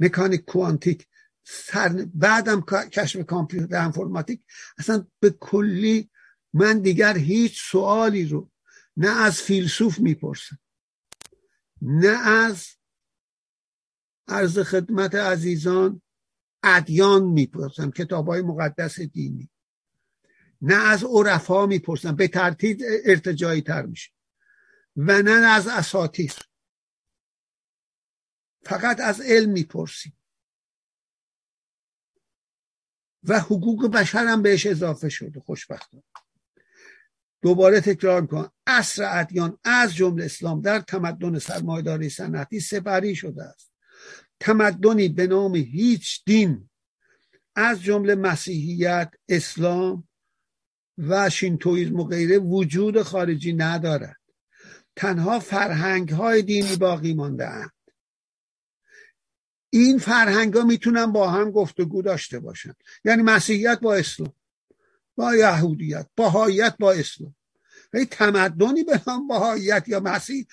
مکانیک 0.00 0.44
کوانتیک 0.44 1.06
سر 1.48 2.08
بعدم 2.14 2.60
کشف 2.92 3.26
کامپیوتر 3.26 3.76
انفرماتیک 3.76 4.42
اصلا 4.78 5.06
به 5.20 5.30
کلی 5.30 6.10
من 6.52 6.78
دیگر 6.78 7.16
هیچ 7.16 7.70
سوالی 7.70 8.24
رو 8.24 8.50
نه 8.96 9.20
از 9.22 9.40
فیلسوف 9.40 9.98
می‌پرسم 9.98 10.58
نه 11.82 12.28
از 12.28 12.66
عرض 14.28 14.58
خدمت 14.58 15.14
عزیزان 15.14 16.02
ادیان 16.62 17.24
می‌پرسم 17.24 17.90
کتاب 17.90 18.28
های 18.28 18.42
مقدس 18.42 19.00
دینی 19.00 19.50
نه 20.62 20.74
از 20.74 21.04
عرفا 21.04 21.66
می‌پرسم 21.66 22.16
به 22.16 22.28
ترتیب 22.28 22.80
ارتجایی 23.04 23.62
تر 23.62 23.86
میشه 23.86 24.10
و 24.96 25.22
نه 25.22 25.30
از 25.30 25.66
اساتیر. 25.66 26.32
فقط 28.62 29.00
از 29.00 29.20
علم 29.20 29.50
می‌پرسیم. 29.50 30.16
و 33.28 33.40
حقوق 33.40 33.86
بشر 33.86 34.24
هم 34.26 34.42
بهش 34.42 34.66
اضافه 34.66 35.08
شده 35.08 35.40
خوشبختانه. 35.40 36.02
دوباره 37.42 37.80
تکرار 37.80 38.20
می‌کنم. 38.20 38.50
اصر 38.66 39.20
ادیان 39.20 39.58
از 39.64 39.94
جمله 39.94 40.24
اسلام 40.24 40.60
در 40.60 40.80
تمدن 40.80 41.38
سرمایداری 41.38 42.08
صنعتی 42.08 42.60
سپری 42.60 43.14
شده 43.14 43.44
است. 43.44 43.72
تمدنی 44.40 45.08
به 45.08 45.26
نام 45.26 45.56
هیچ 45.56 46.22
دین 46.26 46.70
از 47.56 47.82
جمله 47.82 48.14
مسیحیت 48.14 49.14
اسلام 49.28 50.08
و 50.98 51.30
شینتویزم 51.30 51.96
و 51.96 52.04
غیره 52.04 52.38
وجود 52.38 53.02
خارجی 53.02 53.52
ندارد. 53.52 54.16
تنها 54.96 55.40
فرهنگ 55.40 56.08
های 56.08 56.42
دینی 56.42 56.76
باقی 56.76 57.14
مانده 57.14 57.48
اند. 57.48 57.70
این 59.78 59.98
فرهنگ 59.98 60.54
ها 60.54 60.64
می‌تونن 60.64 61.06
با 61.06 61.30
هم 61.30 61.50
گفتگو 61.50 62.02
داشته 62.02 62.38
باشن. 62.38 62.74
یعنی 63.04 63.22
مسیحیت 63.22 63.80
با 63.80 63.94
اسلام 63.94 64.32
با 65.16 65.34
یهودیت 65.34 66.06
باهایت 66.16 66.76
با 66.78 66.92
اسلام. 66.92 67.34
ولی 67.92 68.06
تمدنی 68.06 68.84
به 68.84 69.00
هم 69.06 69.26
باهایت 69.26 69.84
یا 69.88 70.00
مسیح 70.00 70.46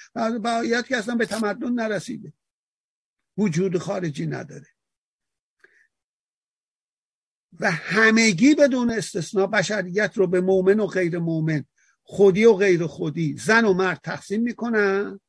باهایت 0.44 0.88
که 0.88 0.98
اصلا 0.98 1.16
به 1.16 1.26
تمدن 1.26 1.72
نرسیده. 1.72 2.34
وجود 3.38 3.78
خارجی 3.78 4.28
نداره. 4.28 4.68
و 7.60 7.72
همگی 7.72 8.56
بدون 8.56 8.92
استثنا 8.92 9.48
بشریت 9.48 10.12
رو 10.16 10.28
به 10.28 10.42
مؤمن 10.42 10.80
و 10.80 10.88
غیر 10.88 11.20
مؤمن 11.20 11.66
خودی 12.04 12.46
و 12.46 12.54
غیر 12.54 12.88
خودی 12.88 13.38
زن 13.38 13.66
و 13.66 13.74
مرد 13.74 14.00
تقسیم 14.04 14.42
می‌کنن. 14.42 15.20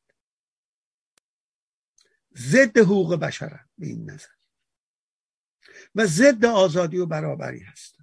ضد 2.37 2.77
حقوق 2.77 3.15
بشر 3.15 3.59
به 3.77 3.87
این 3.87 4.11
نظر. 4.11 4.27
و 5.95 6.05
ضد 6.05 6.45
آزادی 6.45 6.97
و 6.97 7.05
برابری 7.05 7.59
هست. 7.59 7.95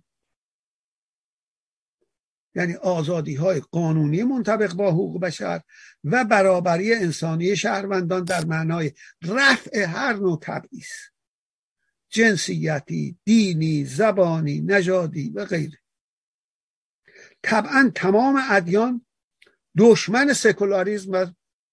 یعنی 2.54 2.74
آزادی 2.74 3.34
های 3.34 3.60
قانونی 3.60 4.22
منطبق 4.22 4.72
با 4.72 4.90
حقوق 4.90 5.20
بشر 5.20 5.62
و 6.04 6.24
برابری 6.24 6.94
انسانی 6.94 7.56
شهروندان 7.56 8.24
در 8.24 8.44
معنای 8.44 8.92
رفع 9.22 9.78
هر 9.78 10.12
نوع 10.12 10.38
تبعیض. 10.42 10.90
جنسیتی 12.08 13.18
دینی 13.24 13.84
زبانی 13.84 14.60
نژادی 14.60 15.30
و 15.30 15.44
غیره. 15.44 15.78
طبعا 17.42 17.92
تمام 17.94 18.42
ادیان 18.50 19.06
دشمن 19.78 20.32
سکولاریزم 20.32 21.12
و 21.12 21.26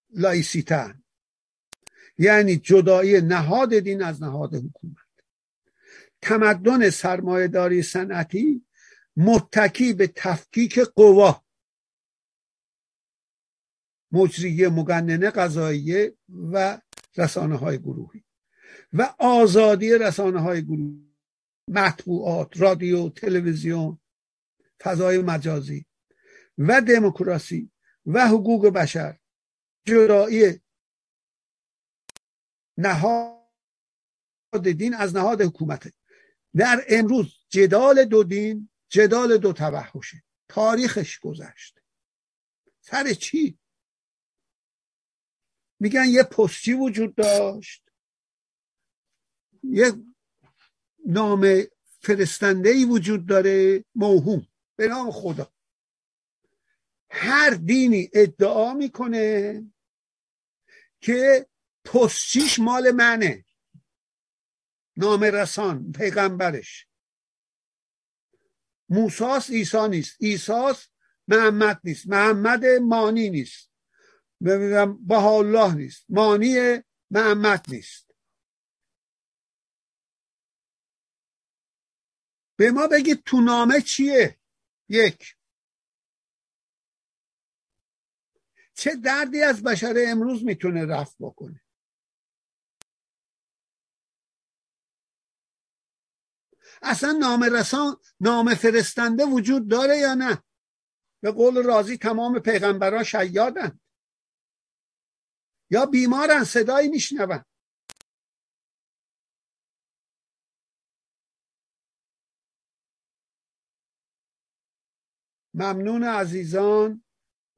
لائیسیته‌ن 0.09 1.03
یعنی 2.19 2.55
جدایی 2.57 3.21
نهاد 3.21 3.79
دین 3.79 4.03
از 4.03 4.23
نهاد 4.23 4.55
حکومت. 4.55 4.95
تمدن 6.21 6.89
سرمایهداری 6.89 7.81
صنعتی 7.81 8.65
متکی 9.17 9.93
به 9.93 10.07
تفکیک 10.15 10.79
قوا. 10.79 11.43
مجریه 14.11 14.69
مگننه 14.69 15.29
قضاییه 15.29 16.13
و 16.51 16.81
رسانه 17.17 17.55
های 17.55 17.77
گروهی. 17.77 18.23
و 18.93 19.13
آزادی 19.19 19.97
رسانه 19.97 20.39
های 20.39 20.61
گروهی. 20.63 21.09
مطبوعات 21.67 22.61
رادیو 22.61 23.09
تلویزیون 23.09 23.99
فضای 24.81 25.17
مجازی 25.17 25.85
و 26.57 26.81
دموکراسی 26.81 27.71
و 28.05 28.27
حقوق 28.27 28.67
بشر. 28.67 29.19
جدایی 29.85 30.59
نهاد 32.79 34.67
دین 34.77 34.93
از 34.93 35.15
نهاد 35.15 35.41
حکومت. 35.41 35.93
در 36.55 36.85
امروز 36.89 37.45
جدال 37.49 38.05
دو 38.05 38.23
دین 38.23 38.69
جدال 38.89 39.37
دو 39.37 39.53
توحشه. 39.53 40.23
تاریخش 40.47 41.19
گذشت. 41.19 41.79
سر 42.81 43.13
چی؟ 43.13 43.59
میگن 45.79 46.05
یه 46.09 46.23
پستی 46.23 46.73
وجود 46.73 47.15
داشت. 47.15 47.89
یه 49.63 49.93
نام 51.05 51.63
فرستنده 52.01 52.69
ای 52.69 52.85
وجود 52.85 53.25
داره 53.25 53.85
موهوم 53.95 54.47
به 54.75 54.87
نام 54.87 55.11
خدا. 55.11 55.53
هر 57.09 57.49
دینی 57.49 58.09
ادعا 58.13 58.73
می‌کنه 58.73 59.63
که 61.01 61.47
پستچیش 61.93 62.59
مال 62.59 62.91
منه. 62.91 63.45
نام 64.97 65.23
رسان 65.23 65.91
پیغمبرش. 65.91 66.87
موساس 68.89 69.49
عیسی 69.49 69.87
نیست. 69.89 70.17
ایساس 70.19 70.87
محمد 71.27 71.81
نیست. 71.83 72.07
محمد 72.07 72.65
مانی 72.65 73.29
نیست. 73.29 73.71
با 74.99 75.37
الله 75.37 75.75
نیست. 75.75 76.05
مانی 76.09 76.55
محمد 77.11 77.65
نیست. 77.69 78.11
به 82.55 82.71
ما 82.71 82.87
بگید 82.87 83.23
تو 83.23 83.41
نامه 83.41 83.81
چیه؟ 83.81 84.39
یک. 84.89 85.35
چه 88.73 88.95
دردی 88.95 89.41
از 89.41 89.63
بشر 89.63 89.93
امروز 90.07 90.43
می‌تونه 90.43 90.85
رفت 90.85 91.15
بکنه؟ 91.19 91.61
اصلا 96.81 97.11
نام 97.11 97.43
رسان 97.43 97.97
نام 98.19 98.55
فرستنده 98.55 99.25
وجود 99.25 99.67
داره 99.67 99.97
یا 99.97 100.13
نه؟ 100.13 100.43
به 101.21 101.31
قول 101.31 101.63
راضی 101.63 101.97
تمام 101.97 102.39
پیغمبران 102.39 103.03
شیادن. 103.03 103.79
یا 105.71 105.85
بیمارن 105.85 106.43
صدایی 106.43 106.89
میشنون. 106.89 107.45
ممنون 115.53 116.03
عزیزان 116.03 117.03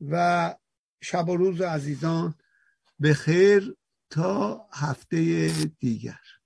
و 0.01 0.55
شب 1.03 1.29
و 1.29 1.35
روز 1.37 1.61
عزیزان. 1.61 2.35
به 2.99 3.13
خیر 3.13 3.77
تا 4.09 4.67
هفته 4.73 5.49
دیگر. 5.79 6.40